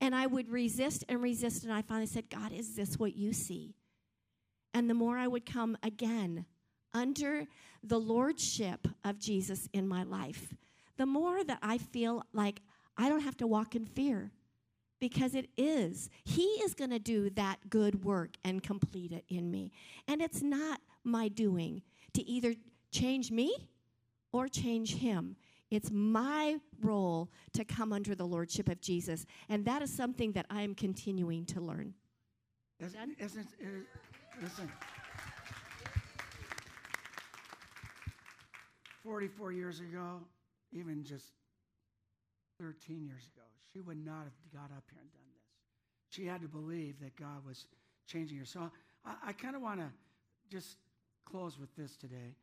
and 0.00 0.14
I 0.14 0.26
would 0.26 0.50
resist 0.50 1.04
and 1.08 1.22
resist, 1.22 1.64
and 1.64 1.72
I 1.72 1.82
finally 1.82 2.06
said, 2.06 2.30
God, 2.30 2.52
is 2.52 2.74
this 2.74 2.98
what 2.98 3.16
you 3.16 3.32
see? 3.32 3.74
And 4.72 4.88
the 4.88 4.94
more 4.94 5.18
I 5.18 5.26
would 5.26 5.44
come 5.44 5.76
again 5.82 6.46
under 6.94 7.46
the 7.82 7.98
lordship 7.98 8.86
of 9.04 9.18
Jesus 9.18 9.68
in 9.72 9.86
my 9.86 10.02
life, 10.02 10.54
the 10.96 11.06
more 11.06 11.44
that 11.44 11.58
I 11.62 11.78
feel 11.78 12.24
like 12.32 12.60
I 12.96 13.08
don't 13.08 13.20
have 13.20 13.36
to 13.38 13.46
walk 13.46 13.74
in 13.74 13.84
fear 13.84 14.32
because 15.00 15.34
it 15.34 15.48
is. 15.56 16.10
He 16.24 16.42
is 16.42 16.74
going 16.74 16.90
to 16.90 16.98
do 16.98 17.30
that 17.30 17.70
good 17.70 18.04
work 18.04 18.36
and 18.44 18.62
complete 18.62 19.12
it 19.12 19.24
in 19.28 19.50
me. 19.50 19.72
And 20.06 20.20
it's 20.20 20.42
not 20.42 20.80
my 21.02 21.28
doing 21.28 21.82
to 22.12 22.22
either 22.22 22.54
change 22.90 23.30
me 23.30 23.68
or 24.32 24.46
change 24.46 24.96
him. 24.96 25.36
It's 25.70 25.90
my 25.90 26.58
role 26.80 27.30
to 27.52 27.64
come 27.64 27.92
under 27.92 28.14
the 28.14 28.26
lordship 28.26 28.68
of 28.68 28.80
Jesus. 28.80 29.24
And 29.48 29.64
that 29.66 29.82
is 29.82 29.92
something 29.92 30.32
that 30.32 30.46
I 30.50 30.62
am 30.62 30.74
continuing 30.74 31.46
to 31.46 31.60
learn. 31.60 31.94
Done? 32.80 33.14
isn't, 33.18 33.48
is, 33.58 33.66
uh, 33.66 34.42
listen. 34.42 34.70
44 39.04 39.52
years 39.52 39.80
ago, 39.80 40.20
even 40.72 41.04
just 41.04 41.26
13 42.60 43.04
years 43.04 43.28
ago, 43.34 43.46
she 43.72 43.80
would 43.80 44.02
not 44.04 44.24
have 44.24 44.52
got 44.52 44.76
up 44.76 44.84
here 44.90 45.00
and 45.00 45.10
done 45.12 45.20
this. 45.32 45.44
She 46.08 46.26
had 46.26 46.40
to 46.42 46.48
believe 46.48 46.98
that 47.00 47.16
God 47.16 47.44
was 47.46 47.66
changing 48.06 48.38
her. 48.38 48.44
So 48.44 48.70
I, 49.04 49.28
I 49.28 49.32
kind 49.32 49.56
of 49.56 49.62
want 49.62 49.80
to 49.80 49.90
just 50.50 50.76
close 51.24 51.58
with 51.58 51.74
this 51.76 51.96
today. 51.96 52.34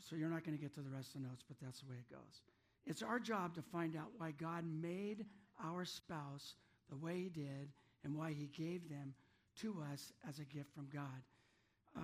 So 0.00 0.16
you're 0.16 0.28
not 0.28 0.44
going 0.44 0.56
to 0.56 0.62
get 0.62 0.74
to 0.74 0.80
the 0.80 0.90
rest 0.90 1.14
of 1.14 1.22
the 1.22 1.28
notes, 1.28 1.44
but 1.46 1.56
that's 1.60 1.80
the 1.80 1.90
way 1.90 1.96
it 1.98 2.12
goes. 2.12 2.42
It's 2.86 3.02
our 3.02 3.18
job 3.18 3.54
to 3.54 3.62
find 3.62 3.96
out 3.96 4.08
why 4.16 4.32
God 4.32 4.64
made 4.64 5.26
our 5.62 5.84
spouse 5.84 6.54
the 6.88 6.96
way 6.96 7.16
He 7.22 7.28
did 7.28 7.68
and 8.04 8.16
why 8.16 8.32
He 8.32 8.46
gave 8.46 8.88
them 8.88 9.14
to 9.60 9.76
us 9.92 10.12
as 10.28 10.38
a 10.38 10.44
gift 10.44 10.72
from 10.74 10.88
God. 10.92 11.22
Uh, 11.96 12.00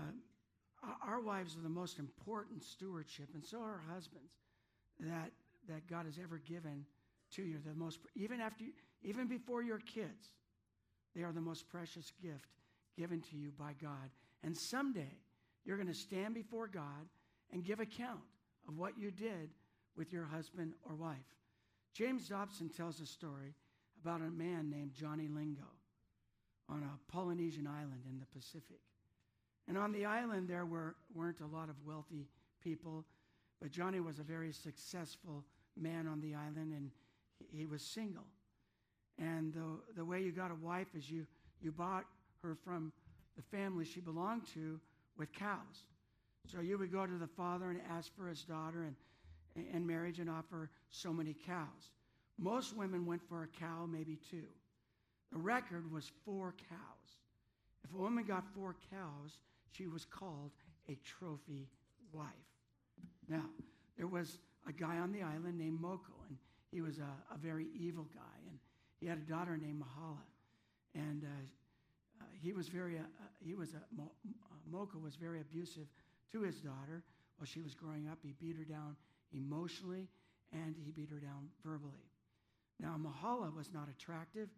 our- 1.06 1.20
wives 1.20 1.56
are 1.56 1.62
the 1.62 1.68
most 1.68 1.98
important 1.98 2.62
stewardship, 2.62 3.28
and 3.32 3.44
so 3.44 3.58
are 3.60 3.80
husbands 3.88 4.34
that 5.00 5.30
that 5.68 5.86
God 5.86 6.04
has 6.04 6.18
ever 6.22 6.38
given 6.38 6.84
to 7.32 7.42
you. 7.42 7.58
The 7.64 7.74
most, 7.74 7.98
even 8.14 8.40
after, 8.40 8.64
you, 8.64 8.72
even 9.02 9.26
before 9.26 9.62
your 9.62 9.78
kids, 9.78 10.32
they 11.14 11.22
are 11.22 11.32
the 11.32 11.40
most 11.40 11.68
precious 11.68 12.12
gift 12.22 12.48
given 12.96 13.20
to 13.30 13.36
you 13.36 13.50
by 13.58 13.72
God. 13.80 14.10
And 14.42 14.56
someday 14.56 15.16
you're 15.64 15.76
going 15.76 15.88
to 15.88 15.94
stand 15.94 16.34
before 16.34 16.66
God 16.66 17.08
and 17.54 17.64
give 17.64 17.80
account 17.80 18.20
of 18.68 18.76
what 18.76 18.98
you 18.98 19.10
did 19.10 19.48
with 19.96 20.12
your 20.12 20.24
husband 20.24 20.74
or 20.86 20.96
wife. 20.96 21.16
James 21.94 22.28
Dobson 22.28 22.68
tells 22.68 23.00
a 23.00 23.06
story 23.06 23.54
about 24.02 24.20
a 24.20 24.30
man 24.30 24.68
named 24.68 24.92
Johnny 24.92 25.28
Lingo 25.28 25.62
on 26.68 26.82
a 26.82 27.12
Polynesian 27.12 27.66
island 27.66 28.02
in 28.10 28.18
the 28.18 28.26
Pacific. 28.26 28.80
And 29.68 29.78
on 29.78 29.92
the 29.92 30.04
island, 30.04 30.48
there 30.48 30.66
were, 30.66 30.96
weren't 31.14 31.40
a 31.40 31.46
lot 31.46 31.68
of 31.68 31.76
wealthy 31.86 32.26
people, 32.62 33.04
but 33.62 33.70
Johnny 33.70 34.00
was 34.00 34.18
a 34.18 34.24
very 34.24 34.52
successful 34.52 35.44
man 35.76 36.08
on 36.08 36.20
the 36.20 36.34
island, 36.34 36.72
and 36.72 36.90
he, 37.38 37.58
he 37.58 37.66
was 37.66 37.82
single. 37.82 38.26
And 39.18 39.54
the, 39.54 39.94
the 39.96 40.04
way 40.04 40.20
you 40.20 40.32
got 40.32 40.50
a 40.50 40.56
wife 40.56 40.88
is 40.96 41.08
you, 41.08 41.24
you 41.62 41.70
bought 41.70 42.04
her 42.42 42.56
from 42.64 42.92
the 43.36 43.42
family 43.42 43.84
she 43.84 44.00
belonged 44.00 44.42
to 44.54 44.80
with 45.16 45.32
cows. 45.32 45.86
So 46.50 46.60
you 46.60 46.78
would 46.78 46.92
go 46.92 47.06
to 47.06 47.18
the 47.18 47.26
father 47.26 47.70
and 47.70 47.80
ask 47.90 48.14
for 48.16 48.28
his 48.28 48.42
daughter 48.42 48.84
and, 48.84 49.66
and 49.72 49.86
marriage 49.86 50.18
and 50.18 50.28
offer 50.28 50.70
so 50.90 51.12
many 51.12 51.34
cows. 51.46 51.90
Most 52.38 52.76
women 52.76 53.06
went 53.06 53.22
for 53.28 53.44
a 53.44 53.46
cow, 53.46 53.86
maybe 53.90 54.18
two. 54.30 54.44
The 55.32 55.38
record 55.38 55.90
was 55.90 56.10
four 56.24 56.54
cows. 56.68 57.18
If 57.84 57.92
a 57.92 57.96
woman 57.96 58.24
got 58.24 58.44
four 58.54 58.76
cows, 58.90 59.38
she 59.72 59.86
was 59.86 60.04
called 60.04 60.50
a 60.88 60.98
trophy 61.04 61.68
wife. 62.12 62.28
Now, 63.28 63.44
there 63.96 64.06
was 64.06 64.38
a 64.68 64.72
guy 64.72 64.98
on 64.98 65.12
the 65.12 65.22
island 65.22 65.58
named 65.58 65.80
Moko, 65.80 66.14
and 66.28 66.36
he 66.70 66.80
was 66.80 66.98
a, 66.98 67.34
a 67.34 67.38
very 67.38 67.66
evil 67.74 68.06
guy, 68.14 68.40
and 68.48 68.58
he 69.00 69.06
had 69.06 69.18
a 69.18 69.30
daughter 69.30 69.56
named 69.56 69.82
Mahala, 69.82 70.22
and 70.94 71.24
uh, 71.24 71.26
uh, 72.20 72.24
he 72.42 72.52
was 72.52 72.68
very, 72.68 72.98
uh, 72.98 73.02
uh, 73.02 73.26
he 73.44 73.54
was 73.54 73.74
a, 73.74 74.00
uh, 74.00 74.04
Moko 74.72 75.02
was 75.02 75.16
very 75.16 75.40
abusive 75.40 75.86
to 76.34 76.42
his 76.42 76.56
daughter 76.56 77.02
while 77.38 77.46
she 77.46 77.62
was 77.62 77.74
growing 77.74 78.08
up. 78.10 78.18
He 78.22 78.34
beat 78.40 78.56
her 78.56 78.64
down 78.64 78.96
emotionally, 79.32 80.08
and 80.52 80.74
he 80.84 80.90
beat 80.90 81.08
her 81.10 81.20
down 81.20 81.48
verbally. 81.64 82.10
Now, 82.80 82.96
Mahala 82.98 83.54
was 83.54 83.72
not 83.72 83.88
attractive. 83.88 84.48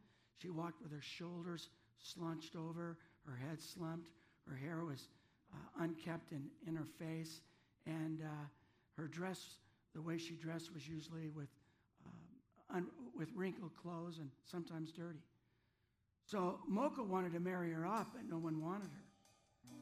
She 0.40 0.50
walked 0.50 0.82
with 0.82 0.90
her 0.90 1.02
shoulders 1.02 1.68
slunched 1.98 2.56
over, 2.56 2.96
her 3.26 3.36
head 3.36 3.60
slumped, 3.60 4.10
her 4.48 4.54
hair 4.54 4.84
was 4.84 5.08
uh, 5.52 5.84
unkept 5.84 6.32
in, 6.32 6.44
in 6.66 6.76
her 6.76 6.86
face, 6.98 7.40
and 7.86 8.20
uh, 8.22 8.46
her 8.96 9.08
dress, 9.08 9.58
the 9.94 10.02
way 10.02 10.18
she 10.18 10.34
dressed, 10.34 10.72
was 10.72 10.86
usually 10.86 11.28
with, 11.28 11.48
um, 12.04 12.76
un- 12.76 12.90
with 13.16 13.28
wrinkled 13.34 13.72
clothes 13.76 14.18
and 14.18 14.30
sometimes 14.44 14.92
dirty. 14.92 15.20
So 16.26 16.58
Moko 16.70 17.06
wanted 17.06 17.32
to 17.32 17.40
marry 17.40 17.72
her 17.72 17.86
off, 17.86 18.08
but 18.14 18.28
no 18.28 18.38
one 18.38 18.62
wanted 18.62 18.88
her. 18.88 19.05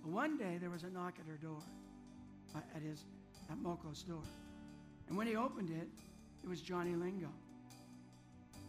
But 0.04 0.12
one 0.12 0.36
day 0.36 0.58
there 0.60 0.68
was 0.68 0.82
a 0.82 0.90
knock 0.90 1.14
at 1.18 1.26
her 1.26 1.38
door, 1.38 1.62
uh, 2.54 2.58
at 2.76 2.82
his, 2.82 3.04
at 3.50 3.56
Moko's 3.56 4.02
door. 4.02 4.22
And 5.08 5.16
when 5.16 5.26
he 5.26 5.34
opened 5.34 5.70
it, 5.70 5.88
it 6.42 6.48
was 6.48 6.60
Johnny 6.60 6.94
Lingo. 6.94 7.30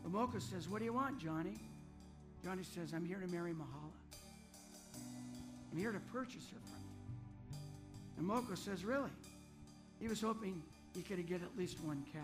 The 0.03 0.09
Moko 0.09 0.41
says, 0.41 0.69
What 0.69 0.79
do 0.79 0.85
you 0.85 0.93
want, 0.93 1.19
Johnny? 1.19 1.57
Johnny 2.43 2.63
says, 2.63 2.93
I'm 2.93 3.05
here 3.05 3.19
to 3.19 3.27
marry 3.27 3.51
Mahala. 3.51 3.91
I'm 5.71 5.77
here 5.77 5.91
to 5.91 5.99
purchase 5.99 6.45
her 6.51 6.59
from 6.61 6.79
you. 7.51 7.57
And 8.17 8.29
Moko 8.29 8.57
says, 8.57 8.85
Really? 8.85 9.09
He 9.99 10.07
was 10.07 10.21
hoping 10.21 10.61
he 10.95 11.01
could 11.01 11.25
get 11.27 11.41
at 11.41 11.57
least 11.57 11.81
one 11.81 12.05
cow. 12.13 12.19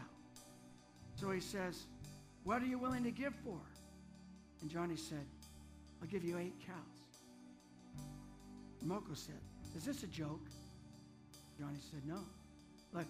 So 1.17 1.31
he 1.31 1.41
says, 1.41 1.83
What 2.45 2.61
are 2.61 2.65
you 2.65 2.77
willing 2.77 3.03
to 3.03 3.11
give 3.11 3.33
for? 3.43 3.59
And 4.61 4.69
Johnny 4.69 4.95
said, 4.95 5.25
I'll 6.01 6.07
give 6.07 6.23
you 6.23 6.37
eight 6.37 6.55
cows. 6.65 7.00
Moko 8.85 9.15
said, 9.15 9.39
Is 9.75 9.85
this 9.85 10.03
a 10.03 10.07
joke? 10.07 10.45
Johnny 11.59 11.77
said, 11.91 12.01
No. 12.07 12.19
Look, 12.93 13.05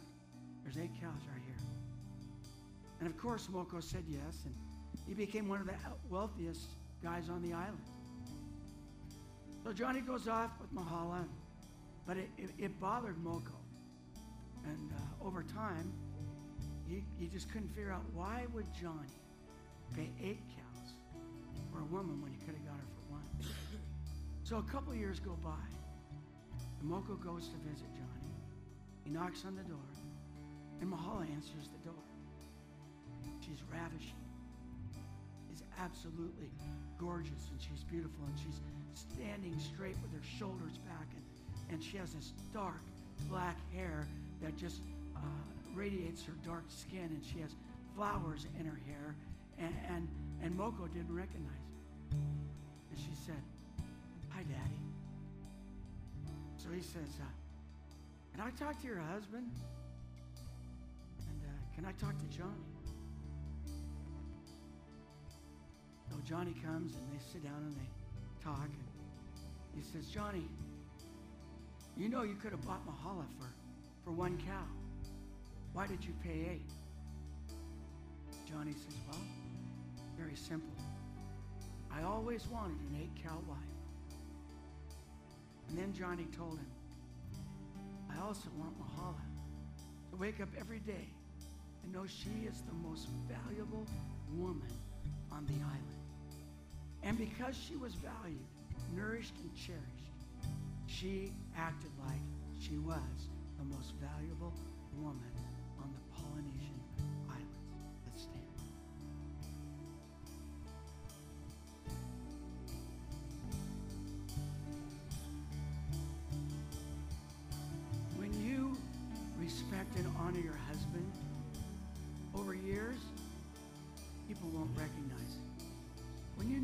there's 0.64 0.78
eight 0.78 0.92
cows 1.02 1.22
right 1.32 1.42
here. 1.46 1.56
And 3.00 3.10
of 3.10 3.18
course, 3.18 3.48
Moko 3.52 3.82
said 3.82 4.04
yes, 4.08 4.44
and 4.46 4.54
he 5.08 5.14
became 5.14 5.48
one 5.48 5.60
of 5.60 5.68
the 5.68 5.74
wealthiest 6.10 6.70
guys 7.04 7.30
on 7.30 7.42
the 7.42 7.54
island. 7.54 7.82
So 9.64 9.74
Johnny 9.74 10.02
goes 10.02 10.28
off 10.28 10.52
with 10.60 10.74
Mahala, 10.74 11.26
but 12.06 12.18
it, 12.18 12.30
it, 12.38 12.50
it 12.58 12.80
bothered 12.80 13.18
Moko. 13.24 13.56
And 14.66 14.92
uh, 14.92 15.26
over 15.26 15.44
time, 15.44 15.92
he, 16.88 17.04
he 17.20 17.28
just 17.28 17.52
couldn't 17.52 17.70
figure 17.70 17.92
out 17.92 18.04
why 18.14 18.46
would 18.54 18.66
Johnny 18.80 19.08
pay 19.96 20.10
eight 20.24 20.42
cows 20.56 20.94
for 21.72 21.80
a 21.80 21.86
woman 21.86 22.22
when 22.22 22.32
he 22.32 22.38
could 22.40 22.56
have 22.56 22.66
got 22.66 22.76
her 22.76 22.86
for. 22.96 23.01
So 24.52 24.58
a 24.58 24.64
couple 24.64 24.94
years 24.94 25.18
go 25.22 25.38
by, 25.42 25.64
and 26.82 26.92
Moko 26.92 27.16
goes 27.24 27.48
to 27.48 27.56
visit 27.70 27.88
Johnny. 27.96 28.36
He 29.06 29.10
knocks 29.10 29.46
on 29.46 29.56
the 29.56 29.64
door, 29.64 29.88
and 30.82 30.92
Mahala 30.92 31.26
answers 31.32 31.70
the 31.72 31.88
door. 31.88 32.04
She's 33.40 33.64
ravishing. 33.72 34.20
She's 35.48 35.64
absolutely 35.80 36.52
gorgeous, 37.00 37.48
and 37.50 37.62
she's 37.62 37.86
beautiful, 37.86 38.26
and 38.28 38.38
she's 38.38 38.60
standing 38.94 39.58
straight 39.58 39.96
with 40.04 40.12
her 40.12 40.28
shoulders 40.38 40.80
back, 40.80 41.08
and, 41.16 41.74
and 41.74 41.82
she 41.82 41.96
has 41.96 42.12
this 42.12 42.34
dark 42.54 42.84
black 43.30 43.56
hair 43.74 44.06
that 44.42 44.58
just 44.58 44.82
uh, 45.16 45.20
radiates 45.74 46.26
her 46.26 46.34
dark 46.46 46.66
skin, 46.68 47.08
and 47.08 47.24
she 47.24 47.40
has 47.40 47.56
flowers 47.96 48.48
in 48.60 48.66
her 48.66 48.82
hair, 48.86 49.16
and, 49.60 49.74
and, 49.88 50.10
and 50.44 50.60
Moko 50.60 50.92
didn't 50.92 51.16
recognize 51.16 51.56
her. 52.12 52.18
And 52.92 53.00
she 53.00 53.16
said, 53.26 53.42
Hi, 54.42 54.48
Daddy. 54.48 54.82
So 56.58 56.70
he 56.74 56.82
says, 56.82 57.20
uh, 57.22 57.26
Can 58.34 58.42
I 58.42 58.50
talk 58.58 58.82
to 58.82 58.88
your 58.88 58.98
husband? 58.98 59.52
And 61.30 61.42
uh, 61.44 61.76
can 61.76 61.86
I 61.86 61.92
talk 61.92 62.18
to 62.18 62.26
Johnny? 62.36 62.66
So 66.10 66.16
Johnny 66.28 66.56
comes 66.66 66.96
and 66.96 67.04
they 67.12 67.24
sit 67.32 67.44
down 67.44 67.58
and 67.58 67.76
they 67.76 68.44
talk. 68.44 68.66
And 68.66 69.76
he 69.76 69.84
says, 69.84 70.08
Johnny, 70.08 70.48
you 71.96 72.10
know 72.10 72.24
you 72.24 72.36
could 72.36 72.52
have 72.52 72.66
bought 72.66 72.82
Mahala 72.88 73.26
for, 73.38 73.48
for 74.04 74.12
one 74.12 74.40
cow. 74.40 74.66
Why 75.74 75.86
did 75.86 76.04
you 76.04 76.14
pay 76.24 76.48
eight? 76.54 76.72
Johnny 78.50 78.74
says, 78.74 78.98
Well, 79.08 79.22
very 80.18 80.36
simple. 80.36 80.74
I 81.92 82.02
always 82.02 82.48
wanted 82.48 82.80
an 82.90 82.98
eight 83.04 83.24
cow 83.24 83.38
wife. 83.48 83.81
And 85.72 85.80
then 85.80 85.94
Johnny 85.94 86.28
told 86.38 86.58
him, 86.58 86.68
I 88.12 88.22
also 88.28 88.50
want 88.60 88.78
Mahala 88.78 89.16
to 90.12 90.18
wake 90.18 90.42
up 90.42 90.50
every 90.60 90.80
day 90.80 91.08
and 91.82 91.94
know 91.94 92.06
she 92.06 92.46
is 92.46 92.62
the 92.68 92.74
most 92.86 93.08
valuable 93.30 93.88
woman 94.36 94.68
on 95.32 95.46
the 95.46 95.54
island. 95.64 96.02
And 97.04 97.18
because 97.18 97.56
she 97.56 97.78
was 97.78 97.94
valued, 97.96 98.44
nourished, 98.94 99.34
and 99.42 99.56
cherished, 99.56 100.12
she 100.88 101.32
acted 101.58 101.92
like 102.06 102.20
she 102.60 102.78
was 102.78 103.30
the 103.58 103.64
most 103.64 103.94
valuable 103.96 104.52
woman 105.00 105.32
on 105.82 105.90
the 105.94 106.22
Polynesian 106.22 106.71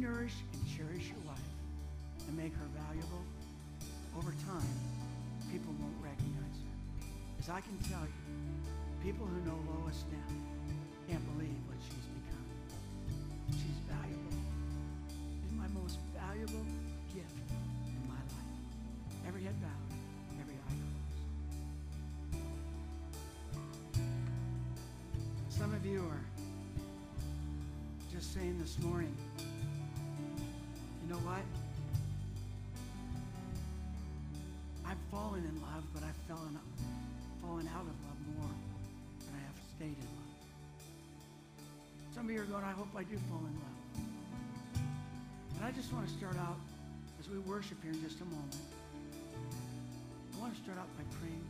nourish 0.07 0.33
and 0.53 0.61
cherish 0.71 1.09
your 1.09 1.19
wife 1.27 1.51
and 2.27 2.37
make 2.37 2.53
her 2.55 2.67
valuable, 2.87 3.23
over 4.17 4.31
time, 4.47 4.71
people 5.51 5.73
won't 5.79 5.99
recognize 6.01 6.57
her. 6.63 6.71
As 7.39 7.49
I 7.49 7.59
can 7.59 7.77
tell 7.91 8.07
you, 8.07 8.23
people 9.03 9.25
who 9.25 9.35
know 9.43 9.59
Lois 9.67 10.05
now 10.11 10.31
can't 11.09 11.25
believe 11.35 11.59
what 11.67 11.77
she's 11.83 12.07
become. 12.15 12.47
She's 13.51 13.79
valuable. 13.91 14.31
She's 15.43 15.51
my 15.59 15.67
most 15.75 15.99
valuable 16.15 16.65
gift 17.13 17.35
in 17.51 18.07
my 18.07 18.15
life. 18.15 18.55
Every 19.27 19.43
head 19.43 19.59
bowed, 19.59 19.91
every 20.39 20.55
eye 20.55 20.79
closed. 22.31 22.47
Some 25.49 25.73
of 25.73 25.85
you 25.85 25.99
are 25.99 26.25
just 28.11 28.33
saying 28.33 28.57
this 28.59 28.79
morning, 28.79 29.15
Some 42.17 42.25
of 42.25 42.31
you 42.31 42.41
are 42.41 42.45
going, 42.45 42.63
I 42.63 42.71
hope 42.71 42.87
I 42.97 43.03
do 43.03 43.15
fall 43.29 43.45
in 43.45 43.53
love. 43.61 43.77
And 45.55 45.65
I 45.65 45.69
just 45.69 45.93
want 45.93 46.07
to 46.07 46.13
start 46.17 46.35
out 46.37 46.57
as 47.19 47.29
we 47.29 47.37
worship 47.37 47.77
here 47.83 47.91
in 47.91 48.01
just 48.01 48.19
a 48.21 48.25
moment. 48.25 48.57
I 50.33 50.41
want 50.41 50.57
to 50.57 50.63
start 50.63 50.79
out 50.79 50.89
by 50.97 51.03
praying 51.21 51.45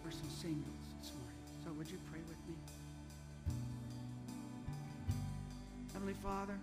for 0.00 0.12
some 0.12 0.30
singles 0.30 0.78
this 1.02 1.10
morning. 1.18 1.42
So 1.66 1.72
would 1.72 1.90
you 1.90 1.98
pray 2.08 2.20
with 2.22 2.38
me? 2.46 2.54
Heavenly 5.92 6.14
Father, 6.22 6.54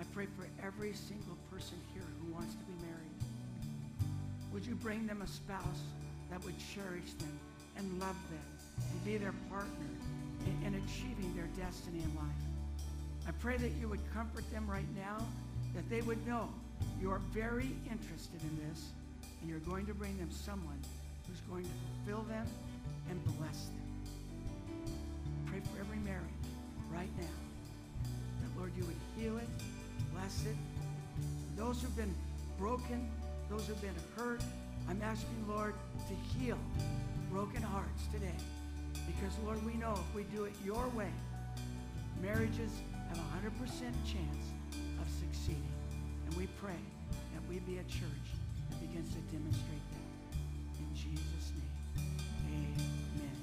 I 0.00 0.02
pray 0.12 0.26
for 0.36 0.48
every 0.66 0.94
single 0.94 1.38
person 1.48 1.78
here 1.94 2.10
who 2.18 2.34
wants 2.34 2.54
to 2.54 2.64
be 2.64 2.74
married. 2.82 3.22
Would 4.52 4.66
you 4.66 4.74
bring 4.74 5.06
them 5.06 5.22
a 5.22 5.28
spouse 5.28 5.86
that 6.32 6.42
would 6.42 6.58
cherish 6.74 7.12
them 7.20 7.38
and 7.78 8.00
love 8.00 8.18
them 8.34 8.42
and 8.90 9.04
be 9.04 9.16
their 9.16 9.34
partner 9.48 9.94
in, 10.46 10.66
in 10.66 10.82
achieving 10.82 11.34
their 11.34 11.48
destiny 11.62 12.02
in 12.02 12.14
life? 12.14 12.42
I 13.28 13.32
pray 13.32 13.56
that 13.56 13.72
you 13.80 13.88
would 13.88 14.00
comfort 14.14 14.48
them 14.52 14.68
right 14.68 14.86
now, 14.94 15.18
that 15.74 15.88
they 15.90 16.00
would 16.02 16.24
know 16.26 16.48
you 17.00 17.10
are 17.10 17.20
very 17.32 17.70
interested 17.90 18.40
in 18.42 18.68
this 18.68 18.90
and 19.40 19.50
you're 19.50 19.60
going 19.60 19.86
to 19.86 19.94
bring 19.94 20.16
them 20.18 20.30
someone 20.30 20.78
who's 21.26 21.40
going 21.40 21.64
to 21.64 21.70
fulfill 22.04 22.22
them 22.24 22.46
and 23.10 23.22
bless 23.38 23.66
them. 23.66 24.94
Pray 25.46 25.60
for 25.60 25.80
every 25.80 25.98
marriage 25.98 26.24
right 26.92 27.10
now 27.18 27.26
that, 28.42 28.58
Lord, 28.58 28.72
you 28.76 28.84
would 28.84 28.96
heal 29.16 29.38
it, 29.38 29.48
bless 30.14 30.44
it. 30.46 30.56
Those 31.56 31.82
who've 31.82 31.96
been 31.96 32.14
broken, 32.58 33.10
those 33.50 33.66
who've 33.66 33.80
been 33.80 33.94
hurt, 34.16 34.42
I'm 34.88 35.00
asking, 35.02 35.44
Lord, 35.48 35.74
to 36.08 36.38
heal 36.38 36.58
broken 37.30 37.62
hearts 37.62 38.02
today. 38.12 38.34
Because, 39.06 39.36
Lord, 39.44 39.64
we 39.64 39.74
know 39.74 39.92
if 39.92 40.14
we 40.14 40.24
do 40.24 40.44
it 40.44 40.54
your 40.64 40.88
way, 40.88 41.10
marriages 42.22 42.72
have 43.08 43.18
a 43.18 43.48
100% 43.48 43.60
chance 44.04 44.46
of 45.00 45.06
succeeding. 45.20 45.68
And 46.26 46.34
we 46.36 46.46
pray 46.60 46.80
that 47.34 47.42
we 47.48 47.58
be 47.60 47.78
a 47.78 47.84
church 47.84 48.28
that 48.70 48.80
begins 48.80 49.10
to 49.14 49.20
demonstrate 49.30 49.84
that. 49.92 50.78
In 50.80 50.94
Jesus' 50.94 51.52
name, 51.54 52.16
amen. 52.48 53.36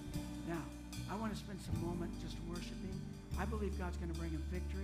Now, 0.47 0.63
I 1.11 1.15
want 1.15 1.31
to 1.33 1.39
spend 1.39 1.59
some 1.61 1.79
moment 1.85 2.11
just 2.21 2.37
worshiping. 2.49 2.99
I 3.39 3.45
believe 3.45 3.77
God's 3.77 3.97
going 3.97 4.11
to 4.11 4.19
bring 4.19 4.33
a 4.35 4.43
victory. 4.51 4.81